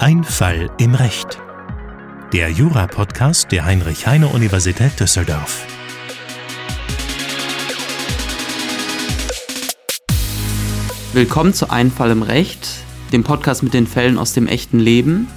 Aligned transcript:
Ein 0.00 0.24
Fall 0.24 0.70
im 0.78 0.94
Recht. 0.94 1.38
Der 2.32 2.50
Jura-Podcast 2.50 3.52
der 3.52 3.64
Heinrich-Heine-Universität 3.64 4.98
Düsseldorf. 4.98 5.64
Willkommen 11.12 11.54
zu 11.54 11.70
Ein 11.70 11.92
Fall 11.92 12.10
im 12.10 12.22
Recht, 12.22 12.68
dem 13.12 13.22
Podcast 13.22 13.62
mit 13.62 13.72
den 13.72 13.86
Fällen 13.86 14.18
aus 14.18 14.32
dem 14.32 14.48
echten 14.48 14.80
Leben. 14.80 15.28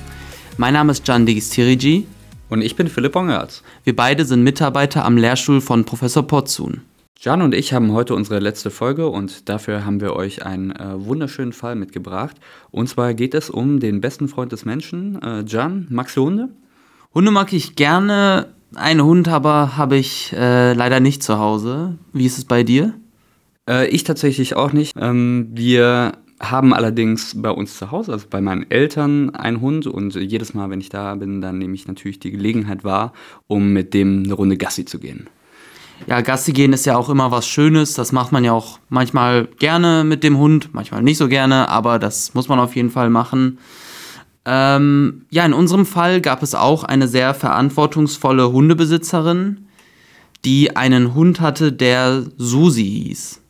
Mein 0.57 0.73
Name 0.73 0.91
ist 0.91 1.05
Can 1.05 1.27
Digis-Tirigi. 1.27 2.07
Und 2.49 2.61
ich 2.61 2.75
bin 2.75 2.87
Philipp 2.87 3.13
Bongertz. 3.13 3.61
Wir 3.83 3.95
beide 3.95 4.25
sind 4.25 4.43
Mitarbeiter 4.43 5.05
am 5.05 5.17
Lehrstuhl 5.17 5.61
von 5.61 5.85
Professor 5.85 6.25
Potzun. 6.25 6.81
Jan 7.23 7.43
und 7.43 7.53
ich 7.53 7.71
haben 7.71 7.91
heute 7.91 8.15
unsere 8.15 8.39
letzte 8.39 8.71
Folge 8.71 9.07
und 9.07 9.47
dafür 9.47 9.85
haben 9.85 10.01
wir 10.01 10.15
euch 10.15 10.43
einen 10.43 10.71
äh, 10.71 11.05
wunderschönen 11.05 11.53
Fall 11.53 11.75
mitgebracht. 11.75 12.37
Und 12.71 12.89
zwar 12.89 13.13
geht 13.13 13.35
es 13.35 13.51
um 13.51 13.79
den 13.79 14.01
besten 14.01 14.27
Freund 14.27 14.51
des 14.51 14.65
Menschen. 14.65 15.21
Äh, 15.21 15.43
Jan, 15.45 15.85
magst 15.91 16.17
du 16.17 16.25
Hunde? 16.25 16.49
Hunde 17.13 17.29
mag 17.29 17.53
ich 17.53 17.75
gerne. 17.75 18.47
Einen 18.73 19.03
Hund 19.03 19.27
aber 19.27 19.77
habe 19.77 19.97
ich 19.97 20.33
äh, 20.33 20.73
leider 20.73 20.99
nicht 20.99 21.21
zu 21.21 21.37
Hause. 21.37 21.99
Wie 22.11 22.25
ist 22.25 22.39
es 22.39 22.45
bei 22.45 22.63
dir? 22.63 22.95
Äh, 23.69 23.87
ich 23.89 24.03
tatsächlich 24.03 24.55
auch 24.55 24.73
nicht. 24.73 24.93
Ähm, 24.97 25.49
wir 25.51 26.13
haben 26.39 26.73
allerdings 26.73 27.39
bei 27.39 27.51
uns 27.51 27.77
zu 27.77 27.91
Hause, 27.91 28.13
also 28.13 28.25
bei 28.31 28.41
meinen 28.41 28.71
Eltern, 28.71 29.29
einen 29.35 29.61
Hund 29.61 29.85
und 29.85 30.15
jedes 30.15 30.55
Mal, 30.55 30.71
wenn 30.71 30.81
ich 30.81 30.89
da 30.89 31.13
bin, 31.13 31.39
dann 31.39 31.59
nehme 31.59 31.75
ich 31.75 31.87
natürlich 31.87 32.19
die 32.19 32.31
Gelegenheit 32.31 32.83
wahr, 32.83 33.13
um 33.45 33.73
mit 33.73 33.93
dem 33.93 34.23
eine 34.23 34.33
Runde 34.33 34.57
Gassi 34.57 34.85
zu 34.85 34.97
gehen 34.97 35.29
ja, 36.07 36.21
Gassi 36.21 36.51
gehen 36.51 36.73
ist 36.73 36.85
ja 36.85 36.97
auch 36.97 37.09
immer 37.09 37.31
was 37.31 37.47
Schönes. 37.47 37.93
Das 37.93 38.11
macht 38.11 38.31
man 38.31 38.43
ja 38.43 38.51
auch 38.51 38.79
manchmal 38.89 39.47
gerne 39.59 40.03
mit 40.03 40.23
dem 40.23 40.37
Hund, 40.37 40.69
manchmal 40.73 41.03
nicht 41.03 41.17
so 41.17 41.27
gerne, 41.27 41.69
aber 41.69 41.99
das 41.99 42.33
muss 42.33 42.47
man 42.47 42.59
auf 42.59 42.75
jeden 42.75 42.89
Fall 42.89 43.09
machen. 43.09 43.59
Ähm, 44.45 45.25
ja, 45.29 45.45
in 45.45 45.53
unserem 45.53 45.85
Fall 45.85 46.19
gab 46.21 46.41
es 46.41 46.55
auch 46.55 46.83
eine 46.83 47.07
sehr 47.07 47.33
verantwortungsvolle 47.33 48.51
Hundebesitzerin, 48.51 49.67
die 50.45 50.75
einen 50.75 51.13
Hund 51.13 51.41
hatte, 51.41 51.71
der 51.71 52.23
Susi 52.37 53.05
hieß. 53.05 53.41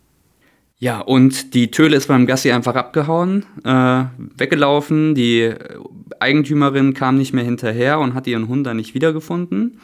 Ja, 0.79 0.99
und 0.99 1.53
die 1.53 1.69
Töle 1.69 1.95
ist 1.95 2.07
beim 2.07 2.25
Gassi 2.25 2.51
einfach 2.51 2.75
abgehauen, 2.75 3.45
äh, 3.63 4.03
weggelaufen. 4.35 5.13
Die 5.13 5.53
Eigentümerin 6.19 6.95
kam 6.95 7.17
nicht 7.17 7.33
mehr 7.33 7.43
hinterher 7.43 7.99
und 7.99 8.15
hat 8.15 8.25
ihren 8.25 8.47
Hund 8.47 8.65
dann 8.65 8.77
nicht 8.77 8.95
wiedergefunden. 8.95 9.79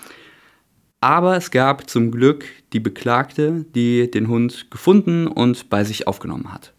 Aber 0.99 1.37
es 1.37 1.51
gab 1.51 1.89
zum 1.89 2.11
Glück 2.11 2.45
die 2.73 2.79
Beklagte, 2.79 3.65
die 3.75 4.09
den 4.09 4.27
Hund 4.27 4.71
gefunden 4.71 5.27
und 5.27 5.69
bei 5.69 5.83
sich 5.83 6.07
aufgenommen 6.07 6.51
hat. 6.51 6.73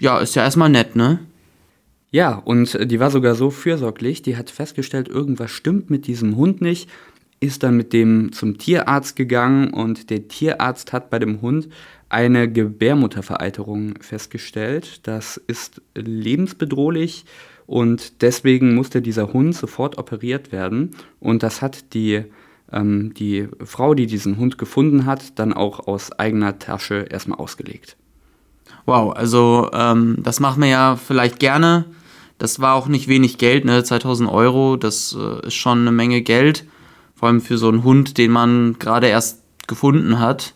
Ja, 0.00 0.18
ist 0.18 0.34
ja 0.34 0.44
erstmal 0.44 0.70
nett, 0.70 0.96
ne? 0.96 1.20
Ja, 2.10 2.34
und 2.34 2.90
die 2.90 2.98
war 2.98 3.10
sogar 3.10 3.34
so 3.34 3.50
fürsorglich, 3.50 4.22
die 4.22 4.36
hat 4.36 4.50
festgestellt, 4.50 5.08
irgendwas 5.08 5.50
stimmt 5.50 5.90
mit 5.90 6.06
diesem 6.06 6.36
Hund 6.36 6.60
nicht, 6.60 6.88
ist 7.38 7.62
dann 7.62 7.76
mit 7.76 7.92
dem 7.92 8.32
zum 8.32 8.58
Tierarzt 8.58 9.14
gegangen 9.14 9.72
und 9.72 10.10
der 10.10 10.26
Tierarzt 10.26 10.92
hat 10.92 11.08
bei 11.10 11.18
dem 11.18 11.40
Hund 11.40 11.68
eine 12.08 12.50
Gebärmuttervereiterung 12.50 13.94
festgestellt. 14.00 15.06
Das 15.06 15.36
ist 15.36 15.80
lebensbedrohlich 15.94 17.24
und 17.66 18.22
deswegen 18.22 18.74
musste 18.74 19.00
dieser 19.00 19.32
Hund 19.32 19.54
sofort 19.54 19.96
operiert 19.96 20.50
werden 20.50 20.90
und 21.20 21.42
das 21.44 21.62
hat 21.62 21.94
die 21.94 22.24
ähm, 22.72 23.14
die 23.14 23.48
Frau, 23.64 23.94
die 23.94 24.06
diesen 24.06 24.36
Hund 24.38 24.58
gefunden 24.58 25.06
hat, 25.06 25.38
dann 25.38 25.52
auch 25.52 25.86
aus 25.86 26.12
eigener 26.12 26.58
Tasche 26.58 27.06
erstmal 27.10 27.38
ausgelegt. 27.38 27.96
Wow, 28.86 29.14
also 29.14 29.70
ähm, 29.72 30.16
das 30.20 30.40
machen 30.40 30.62
wir 30.62 30.68
ja 30.68 30.96
vielleicht 30.96 31.38
gerne. 31.38 31.84
Das 32.38 32.60
war 32.60 32.74
auch 32.74 32.88
nicht 32.88 33.08
wenig 33.08 33.38
Geld, 33.38 33.64
ne? 33.64 33.84
2000 33.84 34.30
Euro, 34.30 34.76
das 34.76 35.16
äh, 35.18 35.46
ist 35.46 35.54
schon 35.54 35.80
eine 35.80 35.92
Menge 35.92 36.22
Geld. 36.22 36.64
Vor 37.14 37.28
allem 37.28 37.42
für 37.42 37.58
so 37.58 37.68
einen 37.68 37.84
Hund, 37.84 38.16
den 38.16 38.30
man 38.30 38.78
gerade 38.78 39.08
erst 39.08 39.42
gefunden 39.66 40.18
hat. 40.18 40.54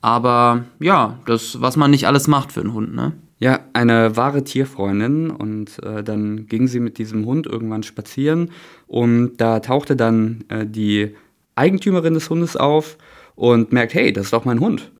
Aber 0.00 0.64
ja, 0.80 1.18
das, 1.26 1.60
was 1.60 1.76
man 1.76 1.90
nicht 1.90 2.06
alles 2.06 2.26
macht 2.26 2.52
für 2.52 2.60
einen 2.60 2.74
Hund, 2.74 2.94
ne? 2.94 3.12
Ja, 3.38 3.60
eine 3.72 4.16
wahre 4.16 4.44
Tierfreundin 4.44 5.30
und 5.30 5.82
äh, 5.82 6.02
dann 6.02 6.46
ging 6.46 6.66
sie 6.66 6.80
mit 6.80 6.98
diesem 6.98 7.26
Hund 7.26 7.46
irgendwann 7.46 7.82
spazieren 7.82 8.50
und 8.86 9.36
da 9.38 9.60
tauchte 9.60 9.96
dann 9.96 10.44
äh, 10.48 10.66
die 10.66 11.14
Eigentümerin 11.54 12.14
des 12.14 12.30
Hundes 12.30 12.56
auf 12.56 12.98
und 13.34 13.72
merkt, 13.72 13.94
hey, 13.94 14.12
das 14.12 14.26
ist 14.26 14.32
doch 14.32 14.44
mein 14.44 14.60
Hund. 14.60 14.92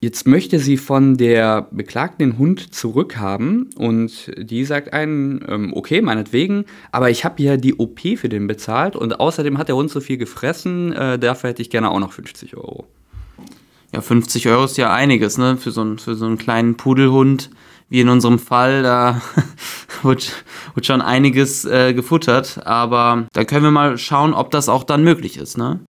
Jetzt 0.00 0.28
möchte 0.28 0.60
sie 0.60 0.76
von 0.76 1.16
der 1.16 1.66
Beklagten 1.72 2.30
den 2.30 2.38
Hund 2.38 2.72
zurückhaben 2.72 3.70
und 3.76 4.30
die 4.38 4.64
sagt 4.64 4.92
einen, 4.92 5.44
ähm, 5.48 5.72
okay, 5.74 6.00
meinetwegen, 6.00 6.66
aber 6.92 7.10
ich 7.10 7.24
habe 7.24 7.42
ja 7.42 7.56
die 7.56 7.74
OP 7.74 8.00
für 8.16 8.28
den 8.28 8.46
bezahlt 8.46 8.94
und 8.94 9.18
außerdem 9.18 9.58
hat 9.58 9.66
der 9.66 9.74
Hund 9.74 9.90
so 9.90 10.00
viel 10.00 10.16
gefressen, 10.16 10.92
äh, 10.92 11.18
dafür 11.18 11.50
hätte 11.50 11.62
ich 11.62 11.70
gerne 11.70 11.90
auch 11.90 11.98
noch 11.98 12.12
50 12.12 12.56
Euro. 12.56 12.86
Ja, 13.92 14.00
50 14.00 14.46
Euro 14.48 14.66
ist 14.66 14.76
ja 14.76 14.94
einiges, 14.94 15.36
ne, 15.36 15.56
für 15.56 15.72
so, 15.72 15.96
für 15.96 16.14
so 16.14 16.26
einen 16.26 16.38
kleinen 16.38 16.76
Pudelhund, 16.76 17.50
wie 17.88 18.00
in 18.00 18.08
unserem 18.08 18.38
Fall, 18.38 18.82
da 18.82 19.20
wird, 20.02 20.44
wird 20.74 20.86
schon 20.86 21.00
einiges 21.00 21.64
äh, 21.64 21.94
gefuttert, 21.94 22.60
aber 22.64 23.26
da 23.32 23.44
können 23.44 23.64
wir 23.64 23.70
mal 23.70 23.98
schauen, 23.98 24.34
ob 24.34 24.50
das 24.50 24.68
auch 24.68 24.84
dann 24.84 25.04
möglich 25.04 25.36
ist, 25.36 25.58
ne? 25.58 25.80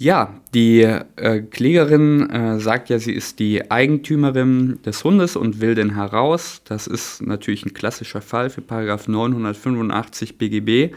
Ja, 0.00 0.34
die 0.54 0.82
äh, 0.82 1.40
Klägerin 1.40 2.30
äh, 2.30 2.60
sagt 2.60 2.88
ja, 2.88 3.00
sie 3.00 3.12
ist 3.12 3.40
die 3.40 3.68
Eigentümerin 3.68 4.78
des 4.86 5.02
Hundes 5.02 5.34
und 5.34 5.60
will 5.60 5.74
den 5.74 5.96
heraus. 5.96 6.62
Das 6.64 6.86
ist 6.86 7.20
natürlich 7.20 7.66
ein 7.66 7.74
klassischer 7.74 8.20
Fall 8.20 8.48
für 8.48 8.60
Paragraph 8.60 9.08
985 9.08 10.38
BGB. 10.38 10.94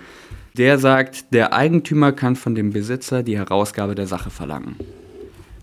Der 0.56 0.78
sagt, 0.78 1.34
der 1.34 1.52
Eigentümer 1.52 2.12
kann 2.12 2.36
von 2.36 2.54
dem 2.54 2.74
Besitzer 2.74 3.24
die 3.24 3.40
Herausgabe 3.40 3.96
der 3.96 4.06
Sache 4.06 4.30
verlangen. 4.30 4.76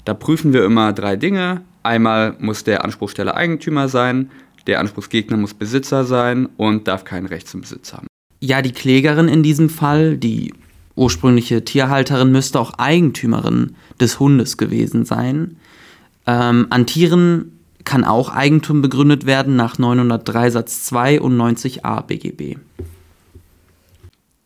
Da 0.04 0.14
prüfen 0.14 0.52
wir 0.52 0.64
immer 0.64 0.92
drei 0.92 1.14
Dinge. 1.14 1.60
Einmal 1.84 2.34
muss 2.40 2.64
der 2.64 2.84
Anspruchsteller 2.84 3.36
Eigentümer 3.36 3.88
sein, 3.88 4.30
der 4.68 4.78
Anspruchsgegner 4.78 5.36
muss 5.36 5.54
Besitzer 5.54 6.04
sein 6.04 6.48
und 6.56 6.86
darf 6.86 7.04
kein 7.04 7.26
Recht 7.26 7.48
zum 7.48 7.62
Besitz 7.62 7.92
haben. 7.92 8.06
Ja, 8.40 8.62
die 8.62 8.72
Klägerin 8.72 9.26
in 9.26 9.42
diesem 9.42 9.68
Fall, 9.68 10.16
die 10.16 10.54
ursprüngliche 10.94 11.64
Tierhalterin 11.64 12.30
müsste 12.30 12.60
auch 12.60 12.74
Eigentümerin 12.74 13.74
des 14.00 14.20
Hundes 14.20 14.56
gewesen 14.56 15.04
sein. 15.04 15.56
Ähm, 16.26 16.66
an 16.70 16.86
Tieren 16.86 17.52
kann 17.84 18.04
auch 18.04 18.28
Eigentum 18.28 18.82
begründet 18.82 19.24
werden 19.24 19.56
nach 19.56 19.78
903 19.78 20.50
Satz 20.50 20.84
2 20.84 21.20
und 21.20 21.36
90a 21.36 22.02
BGB. 22.02 22.58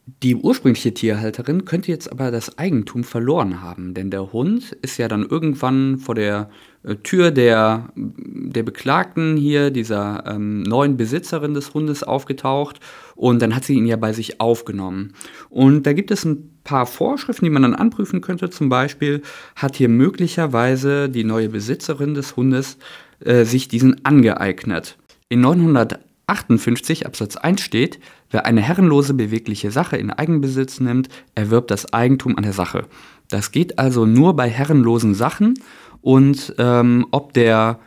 Die 0.05 0.35
ursprüngliche 0.35 0.93
Tierhalterin 0.93 1.65
könnte 1.65 1.93
jetzt 1.93 2.11
aber 2.11 2.33
das 2.33 2.59
Eigentum 2.59 3.05
verloren 3.05 3.63
haben, 3.63 3.95
denn 3.95 4.11
der 4.11 4.33
Hund 4.33 4.73
ist 4.83 4.99
ja 4.99 5.07
dann 5.07 5.25
irgendwann 5.25 5.99
vor 5.99 6.17
der 6.17 6.51
äh, 6.83 6.97
Tür 6.97 7.31
der, 7.31 7.89
der 7.95 8.65
Beklagten 8.65 9.37
hier, 9.37 9.71
dieser 9.71 10.25
ähm, 10.27 10.65
neuen 10.65 10.97
Besitzerin 10.97 11.55
des 11.55 11.73
Hundes, 11.73 12.03
aufgetaucht 12.03 12.81
und 13.15 13.41
dann 13.41 13.55
hat 13.55 13.65
sie 13.65 13.75
ihn 13.75 13.87
ja 13.87 13.95
bei 13.95 14.13
sich 14.13 14.41
aufgenommen. 14.41 15.13
Und 15.51 15.87
da 15.87 15.93
gibt 15.93 16.11
es 16.11 16.25
ein 16.25 16.51
paar 16.65 16.87
Vorschriften, 16.87 17.45
die 17.45 17.51
man 17.51 17.63
dann 17.63 17.77
anprüfen 17.77 18.21
könnte. 18.23 18.51
Zum 18.51 18.69
Beispiel 18.69 19.23
hat 19.55 19.77
hier 19.77 19.89
möglicherweise 19.89 21.09
die 21.09 21.23
neue 21.23 21.49
Besitzerin 21.49 22.15
des 22.15 22.35
Hundes 22.35 22.77
äh, 23.21 23.45
sich 23.45 23.69
diesen 23.69 24.05
angeeignet. 24.05 24.99
In 25.29 25.43
900 25.43 26.01
58 26.27 27.07
Absatz 27.07 27.37
1 27.37 27.61
steht, 27.61 27.99
wer 28.31 28.47
eine 28.47 28.61
herrenlose 28.61 29.15
bewegliche 29.15 29.71
Sache 29.71 29.97
in 29.97 30.11
Eigenbesitz 30.11 30.81
nimmt, 30.81 31.09
erwirbt 31.35 31.71
das 31.71 31.93
Eigentum 31.93 32.37
an 32.37 32.45
der 32.45 32.53
Sache. 32.53 32.87
Das 33.29 33.51
geht 33.51 33.79
also 33.79 34.07
nur 34.07 34.37
bei 34.37 34.49
herrenlosen 34.49 35.15
Sachen 35.15 35.55
und 36.01 36.55
ähm, 36.59 37.07
ob 37.11 37.33
der 37.33 37.79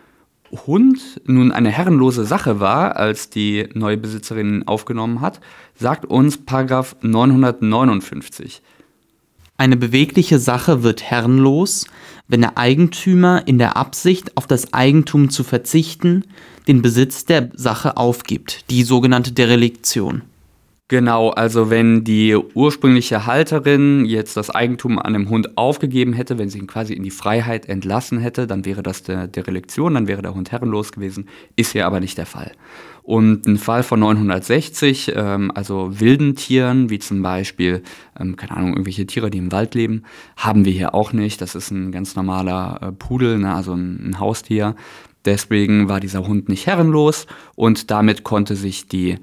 Hund 0.68 1.22
nun 1.26 1.52
eine 1.52 1.70
herrenlose 1.70 2.24
Sache 2.26 2.60
war, 2.60 2.96
als 2.96 3.30
die 3.30 3.68
neue 3.74 3.98
Besitzerin 3.98 4.68
aufgenommen 4.68 5.22
hat, 5.22 5.40
sagt 5.76 6.06
uns 6.06 6.38
Paragraph 6.38 6.96
959. 7.02 8.62
Eine 9.58 9.78
bewegliche 9.78 10.38
Sache 10.38 10.84
wird 10.84 11.02
herrenlos, 11.02 11.86
wenn 12.28 12.42
der 12.42 12.58
Eigentümer 12.58 13.48
in 13.48 13.58
der 13.58 13.78
Absicht, 13.78 14.36
auf 14.36 14.48
das 14.48 14.74
Eigentum 14.74 15.30
zu 15.30 15.44
verzichten, 15.44 16.24
den 16.68 16.82
Besitz 16.82 17.26
der 17.26 17.50
Sache 17.54 17.96
aufgibt, 17.96 18.70
die 18.70 18.84
sogenannte 18.84 19.32
Derelektion. 19.32 20.24
Genau, 20.88 21.32
also 21.32 21.72
wenn 21.72 22.04
die 22.04 22.36
ursprüngliche 22.36 23.26
Halterin 23.26 24.06
jetzt 24.06 24.38
das 24.38 24.52
Eigentum 24.52 25.00
an 25.00 25.14
dem 25.14 25.30
Hund 25.30 25.58
aufgegeben 25.58 26.14
hätte, 26.14 26.38
wenn 26.38 26.50
sie 26.50 26.60
ihn 26.60 26.68
quasi 26.68 26.94
in 26.94 27.02
die 27.02 27.10
Freiheit 27.10 27.68
entlassen 27.68 28.20
hätte, 28.20 28.46
dann 28.46 28.66
wäre 28.66 28.84
das 28.84 29.02
der 29.02 29.26
Derelektion, 29.26 29.96
dann 29.96 30.08
wäre 30.08 30.22
der 30.22 30.36
Hund 30.36 30.52
herrenlos 30.52 30.92
gewesen, 30.92 31.28
ist 31.56 31.72
hier 31.72 31.88
aber 31.88 32.00
nicht 32.00 32.20
der 32.20 32.28
Fall. 32.28 32.52
Und 33.02 33.48
ein 33.48 33.58
Fall 33.58 33.82
von 33.82 34.00
960, 34.00 35.14
ähm, 35.16 35.52
also 35.56 36.00
wilden 36.00 36.36
Tieren, 36.36 36.92
wie 36.92 37.00
zum 37.00 37.24
Beispiel, 37.24 37.82
ähm, 38.20 38.36
keine 38.36 38.52
Ahnung, 38.52 38.74
irgendwelche 38.74 39.08
Tiere, 39.08 39.32
die 39.32 39.40
im 39.40 39.52
Wald 39.52 39.74
leben, 39.74 40.04
haben 40.38 40.66
wir 40.66 40.72
hier 40.72 40.94
auch 40.94 41.14
nicht. 41.14 41.42
Das 41.42 41.56
ist 41.56 41.72
ein 41.72 41.92
ganz 41.92 42.16
normaler 42.16 42.80
äh, 42.84 42.92
Pudel, 42.92 43.40
ne, 43.40 43.56
also 43.56 43.74
ein, 43.74 44.10
ein 44.10 44.20
Haustier. 44.20 44.76
Deswegen 45.26 45.90
war 45.90 46.00
dieser 46.00 46.28
Hund 46.28 46.48
nicht 46.48 46.68
herrenlos 46.68 47.26
und 47.56 47.90
damit 47.90 48.24
konnte 48.24 48.56
sich 48.56 48.88
die 48.88 49.18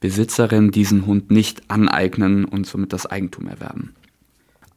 Besitzerin 0.00 0.70
diesen 0.70 1.06
Hund 1.06 1.30
nicht 1.30 1.62
aneignen 1.68 2.44
und 2.44 2.66
somit 2.66 2.92
das 2.92 3.06
Eigentum 3.06 3.46
erwerben. 3.46 3.94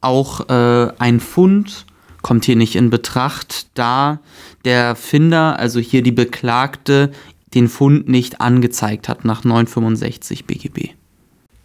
Auch 0.00 0.48
äh, 0.50 0.92
ein 0.98 1.18
Fund 1.18 1.86
kommt 2.22 2.44
hier 2.44 2.56
nicht 2.56 2.76
in 2.76 2.90
Betracht, 2.90 3.68
da 3.74 4.20
der 4.64 4.96
Finder, 4.96 5.58
also 5.58 5.80
hier 5.80 6.02
die 6.02 6.12
Beklagte, 6.12 7.10
den 7.54 7.68
Fund 7.68 8.08
nicht 8.08 8.40
angezeigt 8.40 9.08
hat 9.08 9.24
nach 9.24 9.44
965 9.44 10.44
BGB. 10.44 10.90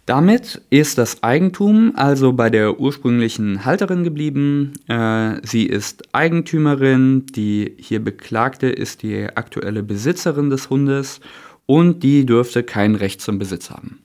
Damit 0.06 0.60
ist 0.70 0.98
das 0.98 1.22
Eigentum 1.22 1.92
also 1.94 2.32
bei 2.32 2.50
der 2.50 2.80
ursprünglichen 2.80 3.64
Halterin 3.64 4.02
geblieben. 4.02 4.72
Äh, 4.88 5.46
sie 5.46 5.66
ist 5.66 6.02
Eigentümerin, 6.12 7.26
die 7.26 7.74
hier 7.78 8.02
Beklagte 8.02 8.68
ist 8.68 9.02
die 9.02 9.26
aktuelle 9.26 9.82
Besitzerin 9.82 10.50
des 10.50 10.68
Hundes 10.68 11.20
und 11.70 12.02
die 12.02 12.26
dürfte 12.26 12.64
kein 12.64 12.96
Recht 12.96 13.20
zum 13.20 13.38
Besitz 13.38 13.70
haben. 13.70 14.00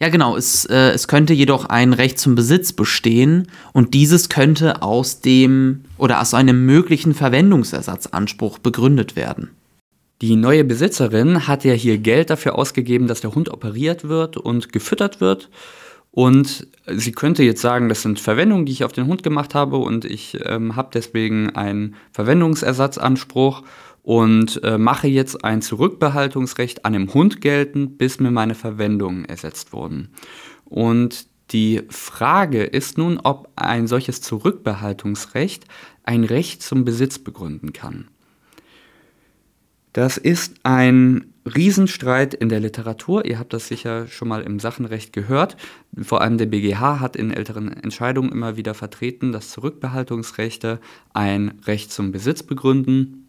Ja, 0.00 0.10
genau. 0.10 0.36
Es, 0.36 0.64
äh, 0.64 0.90
es 0.90 1.08
könnte 1.08 1.32
jedoch 1.32 1.64
ein 1.64 1.92
Recht 1.92 2.20
zum 2.20 2.36
Besitz 2.36 2.72
bestehen 2.72 3.48
und 3.72 3.94
dieses 3.94 4.28
könnte 4.28 4.80
aus 4.82 5.22
dem 5.22 5.80
oder 5.98 6.20
aus 6.20 6.32
einem 6.32 6.66
möglichen 6.66 7.14
Verwendungsersatzanspruch 7.14 8.58
begründet 8.58 9.16
werden. 9.16 9.50
Die 10.22 10.36
neue 10.36 10.62
Besitzerin 10.62 11.48
hat 11.48 11.64
ja 11.64 11.72
hier 11.72 11.98
Geld 11.98 12.30
dafür 12.30 12.56
ausgegeben, 12.56 13.08
dass 13.08 13.20
der 13.20 13.34
Hund 13.34 13.48
operiert 13.48 14.06
wird 14.06 14.36
und 14.36 14.72
gefüttert 14.72 15.20
wird. 15.20 15.50
Und 16.12 16.68
sie 16.86 17.10
könnte 17.10 17.42
jetzt 17.42 17.60
sagen, 17.60 17.88
das 17.88 18.02
sind 18.02 18.20
Verwendungen, 18.20 18.66
die 18.66 18.72
ich 18.72 18.84
auf 18.84 18.92
den 18.92 19.08
Hund 19.08 19.24
gemacht 19.24 19.52
habe 19.56 19.78
und 19.78 20.04
ich 20.04 20.38
ähm, 20.44 20.76
habe 20.76 20.90
deswegen 20.94 21.50
einen 21.56 21.96
Verwendungsersatzanspruch 22.12 23.64
und 24.04 24.62
äh, 24.62 24.76
mache 24.76 25.08
jetzt 25.08 25.44
ein 25.44 25.62
Zurückbehaltungsrecht 25.62 26.84
an 26.84 26.92
dem 26.92 27.12
Hund 27.14 27.40
geltend, 27.40 27.96
bis 27.96 28.20
mir 28.20 28.30
meine 28.30 28.54
Verwendungen 28.54 29.24
ersetzt 29.24 29.72
wurden. 29.72 30.10
Und 30.66 31.26
die 31.52 31.82
Frage 31.88 32.64
ist 32.64 32.98
nun, 32.98 33.18
ob 33.18 33.50
ein 33.56 33.86
solches 33.86 34.20
Zurückbehaltungsrecht 34.20 35.64
ein 36.04 36.24
Recht 36.24 36.62
zum 36.62 36.84
Besitz 36.84 37.18
begründen 37.18 37.72
kann. 37.72 38.08
Das 39.94 40.18
ist 40.18 40.56
ein 40.64 41.32
Riesenstreit 41.46 42.34
in 42.34 42.50
der 42.50 42.60
Literatur. 42.60 43.24
Ihr 43.24 43.38
habt 43.38 43.54
das 43.54 43.68
sicher 43.68 44.06
schon 44.08 44.28
mal 44.28 44.42
im 44.42 44.58
Sachenrecht 44.58 45.14
gehört. 45.14 45.56
Vor 46.02 46.20
allem 46.20 46.36
der 46.36 46.46
BGH 46.46 47.00
hat 47.00 47.16
in 47.16 47.30
älteren 47.30 47.72
Entscheidungen 47.72 48.32
immer 48.32 48.56
wieder 48.58 48.74
vertreten, 48.74 49.32
dass 49.32 49.50
Zurückbehaltungsrechte 49.50 50.78
ein 51.14 51.60
Recht 51.66 51.90
zum 51.90 52.12
Besitz 52.12 52.42
begründen. 52.42 53.23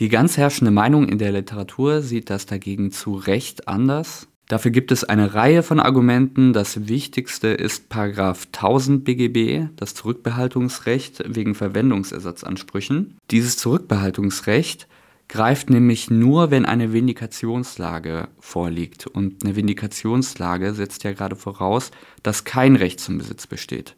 Die 0.00 0.08
ganz 0.08 0.38
herrschende 0.38 0.70
Meinung 0.70 1.06
in 1.10 1.18
der 1.18 1.30
Literatur 1.30 2.00
sieht 2.00 2.30
das 2.30 2.46
dagegen 2.46 2.90
zu 2.90 3.16
Recht 3.16 3.68
anders. 3.68 4.28
Dafür 4.48 4.70
gibt 4.70 4.92
es 4.92 5.04
eine 5.04 5.34
Reihe 5.34 5.62
von 5.62 5.78
Argumenten. 5.78 6.54
Das 6.54 6.88
wichtigste 6.88 7.48
ist 7.48 7.90
Paragraph 7.90 8.46
1000 8.46 9.04
BGB, 9.04 9.68
das 9.76 9.92
Zurückbehaltungsrecht 9.92 11.22
wegen 11.26 11.54
Verwendungsersatzansprüchen. 11.54 13.18
Dieses 13.30 13.58
Zurückbehaltungsrecht 13.58 14.88
greift 15.28 15.68
nämlich 15.68 16.10
nur, 16.10 16.50
wenn 16.50 16.64
eine 16.64 16.94
Vindikationslage 16.94 18.28
vorliegt. 18.38 19.06
Und 19.06 19.44
eine 19.44 19.54
Vindikationslage 19.54 20.72
setzt 20.72 21.04
ja 21.04 21.12
gerade 21.12 21.36
voraus, 21.36 21.90
dass 22.22 22.44
kein 22.44 22.74
Recht 22.74 23.00
zum 23.00 23.18
Besitz 23.18 23.46
besteht. 23.46 23.96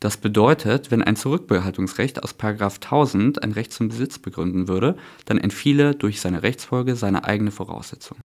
Das 0.00 0.16
bedeutet, 0.16 0.90
wenn 0.90 1.02
ein 1.02 1.16
Zurückbehaltungsrecht 1.16 2.22
aus 2.22 2.34
1000 2.38 3.42
ein 3.42 3.52
Recht 3.52 3.72
zum 3.72 3.88
Besitz 3.88 4.18
begründen 4.18 4.68
würde, 4.68 4.96
dann 5.24 5.38
entfiele 5.38 5.94
durch 5.94 6.20
seine 6.20 6.42
Rechtsfolge 6.42 6.94
seine 6.94 7.24
eigene 7.24 7.50
Voraussetzung. 7.50 8.18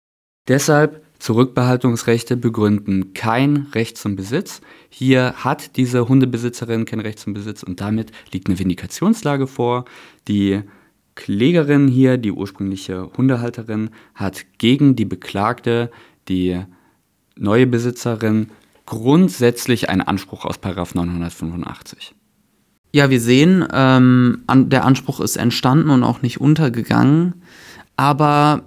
Deshalb 0.48 1.02
Zurückbehaltungsrechte 1.18 2.36
begründen 2.36 3.14
kein 3.14 3.68
Recht 3.74 3.96
zum 3.96 4.16
Besitz. 4.16 4.60
Hier 4.90 5.34
hat 5.36 5.76
diese 5.76 6.08
Hundebesitzerin 6.08 6.84
kein 6.84 6.98
Recht 6.98 7.20
zum 7.20 7.32
Besitz 7.32 7.62
und 7.62 7.80
damit 7.80 8.10
liegt 8.32 8.48
eine 8.48 8.58
Vindikationslage 8.58 9.46
vor, 9.46 9.84
die 10.26 10.62
Klägerin 11.14 11.86
hier, 11.88 12.16
die 12.16 12.32
ursprüngliche 12.32 13.10
Hundehalterin, 13.16 13.90
hat 14.14 14.44
gegen 14.58 14.96
die 14.96 15.04
Beklagte, 15.04 15.90
die 16.28 16.60
neue 17.36 17.66
Besitzerin, 17.68 18.50
grundsätzlich 18.92 19.88
einen 19.88 20.02
Anspruch 20.02 20.44
aus 20.44 20.60
985. 20.62 22.14
Ja, 22.92 23.08
wir 23.08 23.22
sehen, 23.22 23.66
ähm, 23.72 24.42
an, 24.46 24.68
der 24.68 24.84
Anspruch 24.84 25.20
ist 25.20 25.36
entstanden 25.36 25.88
und 25.88 26.04
auch 26.04 26.20
nicht 26.20 26.42
untergegangen. 26.42 27.42
Aber 27.96 28.64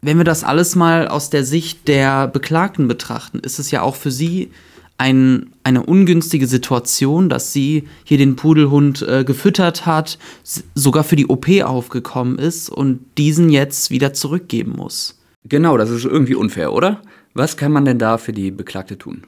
wenn 0.00 0.16
wir 0.16 0.24
das 0.24 0.44
alles 0.44 0.76
mal 0.76 1.08
aus 1.08 1.28
der 1.28 1.44
Sicht 1.44 1.88
der 1.88 2.26
Beklagten 2.26 2.88
betrachten, 2.88 3.40
ist 3.40 3.58
es 3.58 3.70
ja 3.70 3.82
auch 3.82 3.96
für 3.96 4.10
sie 4.10 4.50
ein, 4.96 5.50
eine 5.62 5.82
ungünstige 5.82 6.46
Situation, 6.46 7.28
dass 7.28 7.52
sie 7.52 7.86
hier 8.04 8.16
den 8.16 8.34
Pudelhund 8.34 9.02
äh, 9.02 9.24
gefüttert 9.24 9.84
hat, 9.84 10.18
sogar 10.74 11.04
für 11.04 11.16
die 11.16 11.26
OP 11.26 11.48
aufgekommen 11.62 12.38
ist 12.38 12.70
und 12.70 13.00
diesen 13.18 13.50
jetzt 13.50 13.90
wieder 13.90 14.14
zurückgeben 14.14 14.72
muss. 14.74 15.17
Genau, 15.44 15.76
das 15.76 15.90
ist 15.90 16.04
irgendwie 16.04 16.34
unfair, 16.34 16.72
oder? 16.72 17.02
Was 17.34 17.56
kann 17.56 17.72
man 17.72 17.84
denn 17.84 17.98
da 17.98 18.18
für 18.18 18.32
die 18.32 18.50
Beklagte 18.50 18.98
tun? 18.98 19.26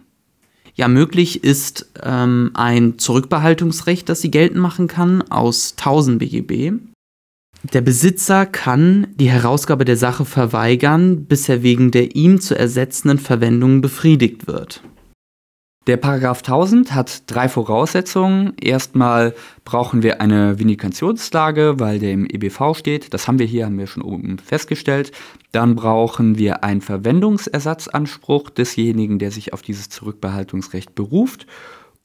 Ja, 0.74 0.88
möglich 0.88 1.44
ist 1.44 1.90
ähm, 2.02 2.50
ein 2.54 2.98
Zurückbehaltungsrecht, 2.98 4.08
das 4.08 4.20
sie 4.20 4.30
geltend 4.30 4.60
machen 4.60 4.88
kann 4.88 5.22
aus 5.30 5.74
1000 5.78 6.18
BGB. 6.18 6.72
Der 7.72 7.82
Besitzer 7.82 8.46
kann 8.46 9.08
die 9.16 9.30
Herausgabe 9.30 9.84
der 9.84 9.96
Sache 9.96 10.24
verweigern, 10.24 11.26
bis 11.26 11.48
er 11.48 11.62
wegen 11.62 11.90
der 11.90 12.16
ihm 12.16 12.40
zu 12.40 12.56
ersetzenden 12.58 13.18
Verwendung 13.18 13.82
befriedigt 13.82 14.46
wird. 14.46 14.82
Der 15.90 15.96
Paragraph 15.96 16.38
1000 16.38 16.94
hat 16.94 17.24
drei 17.26 17.48
Voraussetzungen. 17.48 18.52
Erstmal 18.62 19.34
brauchen 19.64 20.04
wir 20.04 20.20
eine 20.20 20.56
Vindikationslage, 20.56 21.80
weil 21.80 21.98
der 21.98 22.12
im 22.12 22.26
EBV 22.26 22.76
steht. 22.76 23.12
Das 23.12 23.26
haben 23.26 23.40
wir 23.40 23.46
hier, 23.46 23.66
haben 23.66 23.76
wir 23.76 23.88
schon 23.88 24.04
oben 24.04 24.38
festgestellt. 24.38 25.10
Dann 25.50 25.74
brauchen 25.74 26.38
wir 26.38 26.62
einen 26.62 26.80
Verwendungsersatzanspruch 26.80 28.50
desjenigen, 28.50 29.18
der 29.18 29.32
sich 29.32 29.52
auf 29.52 29.62
dieses 29.62 29.88
Zurückbehaltungsrecht 29.88 30.94
beruft. 30.94 31.48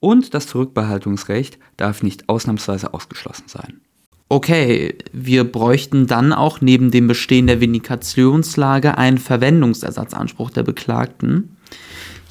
Und 0.00 0.34
das 0.34 0.48
Zurückbehaltungsrecht 0.48 1.60
darf 1.76 2.02
nicht 2.02 2.28
ausnahmsweise 2.28 2.92
ausgeschlossen 2.92 3.44
sein. 3.46 3.82
Okay, 4.28 4.96
wir 5.12 5.44
bräuchten 5.44 6.08
dann 6.08 6.32
auch 6.32 6.60
neben 6.60 6.90
dem 6.90 7.06
Bestehen 7.06 7.46
der 7.46 7.60
Vindikationslage 7.60 8.98
einen 8.98 9.18
Verwendungsersatzanspruch 9.18 10.50
der 10.50 10.64
Beklagten. 10.64 11.55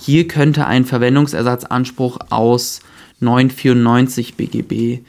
Hier 0.05 0.27
könnte 0.27 0.67
ein 0.67 0.85
Verwendungsersatzanspruch 0.85 2.19
aus 2.29 2.81
994 3.21 4.35
BGB 4.35 5.03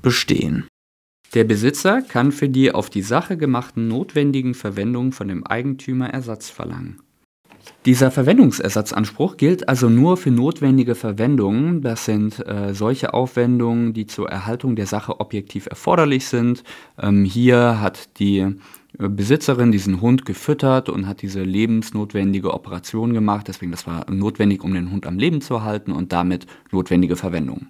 bestehen. 0.00 0.66
Der 1.34 1.44
Besitzer 1.44 2.00
kann 2.00 2.32
für 2.32 2.48
die 2.48 2.72
auf 2.72 2.88
die 2.88 3.02
Sache 3.02 3.36
gemachten 3.36 3.86
notwendigen 3.86 4.54
Verwendungen 4.54 5.12
von 5.12 5.28
dem 5.28 5.46
Eigentümer 5.46 6.08
Ersatz 6.08 6.48
verlangen. 6.48 7.02
Dieser 7.84 8.10
Verwendungsersatzanspruch 8.10 9.36
gilt 9.36 9.68
also 9.68 9.90
nur 9.90 10.16
für 10.16 10.30
notwendige 10.30 10.94
Verwendungen. 10.94 11.82
Das 11.82 12.06
sind 12.06 12.38
äh, 12.48 12.72
solche 12.72 13.12
Aufwendungen, 13.12 13.92
die 13.92 14.06
zur 14.06 14.30
Erhaltung 14.30 14.74
der 14.74 14.86
Sache 14.86 15.20
objektiv 15.20 15.66
erforderlich 15.66 16.28
sind. 16.28 16.64
Ähm, 16.98 17.26
hier 17.26 17.78
hat 17.82 18.18
die 18.18 18.56
Besitzerin 18.98 19.72
diesen 19.72 20.00
Hund 20.00 20.24
gefüttert 20.24 20.88
und 20.88 21.06
hat 21.06 21.22
diese 21.22 21.42
lebensnotwendige 21.42 22.54
Operation 22.54 23.12
gemacht. 23.12 23.48
Deswegen, 23.48 23.72
das 23.72 23.86
war 23.86 24.10
notwendig, 24.10 24.62
um 24.62 24.74
den 24.74 24.90
Hund 24.90 25.06
am 25.06 25.18
Leben 25.18 25.40
zu 25.40 25.54
erhalten 25.54 25.92
und 25.92 26.12
damit 26.12 26.46
notwendige 26.70 27.16
Verwendung. 27.16 27.68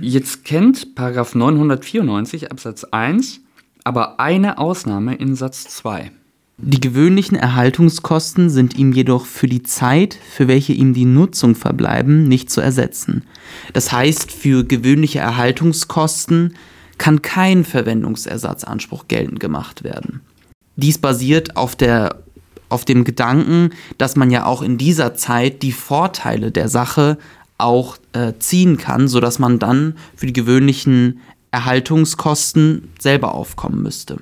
Jetzt 0.00 0.44
kennt 0.44 0.94
Paragraph 0.94 1.34
994 1.34 2.50
Absatz 2.50 2.84
1 2.84 3.42
aber 3.84 4.20
eine 4.20 4.58
Ausnahme 4.58 5.14
in 5.14 5.34
Satz 5.34 5.64
2. 5.64 6.12
Die 6.58 6.80
gewöhnlichen 6.80 7.36
Erhaltungskosten 7.36 8.48
sind 8.48 8.78
ihm 8.78 8.92
jedoch 8.92 9.26
für 9.26 9.48
die 9.48 9.62
Zeit, 9.62 10.14
für 10.14 10.46
welche 10.46 10.72
ihm 10.72 10.94
die 10.94 11.06
Nutzung 11.06 11.56
verbleiben, 11.56 12.28
nicht 12.28 12.50
zu 12.50 12.60
ersetzen. 12.60 13.24
Das 13.72 13.90
heißt, 13.90 14.30
für 14.30 14.64
gewöhnliche 14.64 15.18
Erhaltungskosten 15.18 16.54
kann 16.98 17.22
kein 17.22 17.64
Verwendungsersatzanspruch 17.64 19.08
geltend 19.08 19.40
gemacht 19.40 19.82
werden. 19.82 20.20
Dies 20.82 20.98
basiert 20.98 21.56
auf, 21.56 21.76
der, 21.76 22.16
auf 22.68 22.84
dem 22.84 23.04
Gedanken, 23.04 23.70
dass 23.98 24.16
man 24.16 24.30
ja 24.30 24.44
auch 24.44 24.62
in 24.62 24.78
dieser 24.78 25.14
Zeit 25.14 25.62
die 25.62 25.72
Vorteile 25.72 26.50
der 26.50 26.68
Sache 26.68 27.18
auch 27.58 27.96
äh, 28.12 28.32
ziehen 28.38 28.76
kann, 28.76 29.08
sodass 29.08 29.38
man 29.38 29.58
dann 29.58 29.96
für 30.16 30.26
die 30.26 30.32
gewöhnlichen 30.32 31.20
Erhaltungskosten 31.52 32.88
selber 32.98 33.34
aufkommen 33.34 33.82
müsste. 33.82 34.18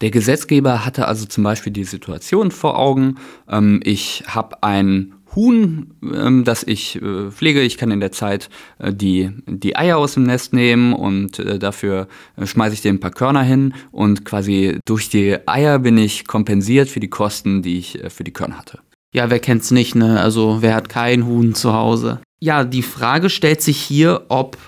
Der 0.00 0.10
Gesetzgeber 0.10 0.84
hatte 0.84 1.08
also 1.08 1.26
zum 1.26 1.44
Beispiel 1.44 1.72
die 1.72 1.84
Situation 1.84 2.50
vor 2.50 2.78
Augen, 2.78 3.16
ähm, 3.48 3.80
ich 3.82 4.24
habe 4.28 4.62
ein 4.62 5.12
Huhn, 5.34 5.94
ähm, 6.02 6.44
das 6.44 6.62
ich 6.62 7.00
äh, 7.02 7.30
pflege. 7.30 7.62
Ich 7.62 7.76
kann 7.76 7.90
in 7.90 8.00
der 8.00 8.12
Zeit 8.12 8.48
äh, 8.78 8.92
die, 8.92 9.30
die 9.46 9.76
Eier 9.76 9.98
aus 9.98 10.14
dem 10.14 10.24
Nest 10.24 10.52
nehmen 10.52 10.92
und 10.92 11.38
äh, 11.38 11.58
dafür 11.58 12.08
schmeiße 12.42 12.74
ich 12.74 12.82
dir 12.82 12.92
ein 12.92 13.00
paar 13.00 13.10
Körner 13.10 13.42
hin 13.42 13.74
und 13.90 14.24
quasi 14.24 14.78
durch 14.86 15.08
die 15.08 15.36
Eier 15.46 15.78
bin 15.78 15.98
ich 15.98 16.26
kompensiert 16.26 16.88
für 16.88 17.00
die 17.00 17.10
Kosten, 17.10 17.62
die 17.62 17.78
ich 17.78 17.98
für 18.08 18.24
die 18.24 18.32
Körner 18.32 18.58
hatte. 18.58 18.78
Ja, 19.14 19.30
wer 19.30 19.38
kennt's 19.38 19.70
nicht, 19.70 19.94
ne? 19.94 20.20
Also 20.20 20.58
wer 20.60 20.74
hat 20.74 20.88
kein 20.88 21.26
Huhn 21.26 21.54
zu 21.54 21.72
Hause? 21.72 22.20
Ja, 22.40 22.64
die 22.64 22.82
Frage 22.82 23.30
stellt 23.30 23.62
sich 23.62 23.78
hier, 23.78 24.26
ob 24.28 24.58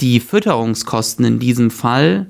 die 0.00 0.18
Fütterungskosten 0.18 1.24
in 1.24 1.38
diesem 1.38 1.70
Fall 1.70 2.26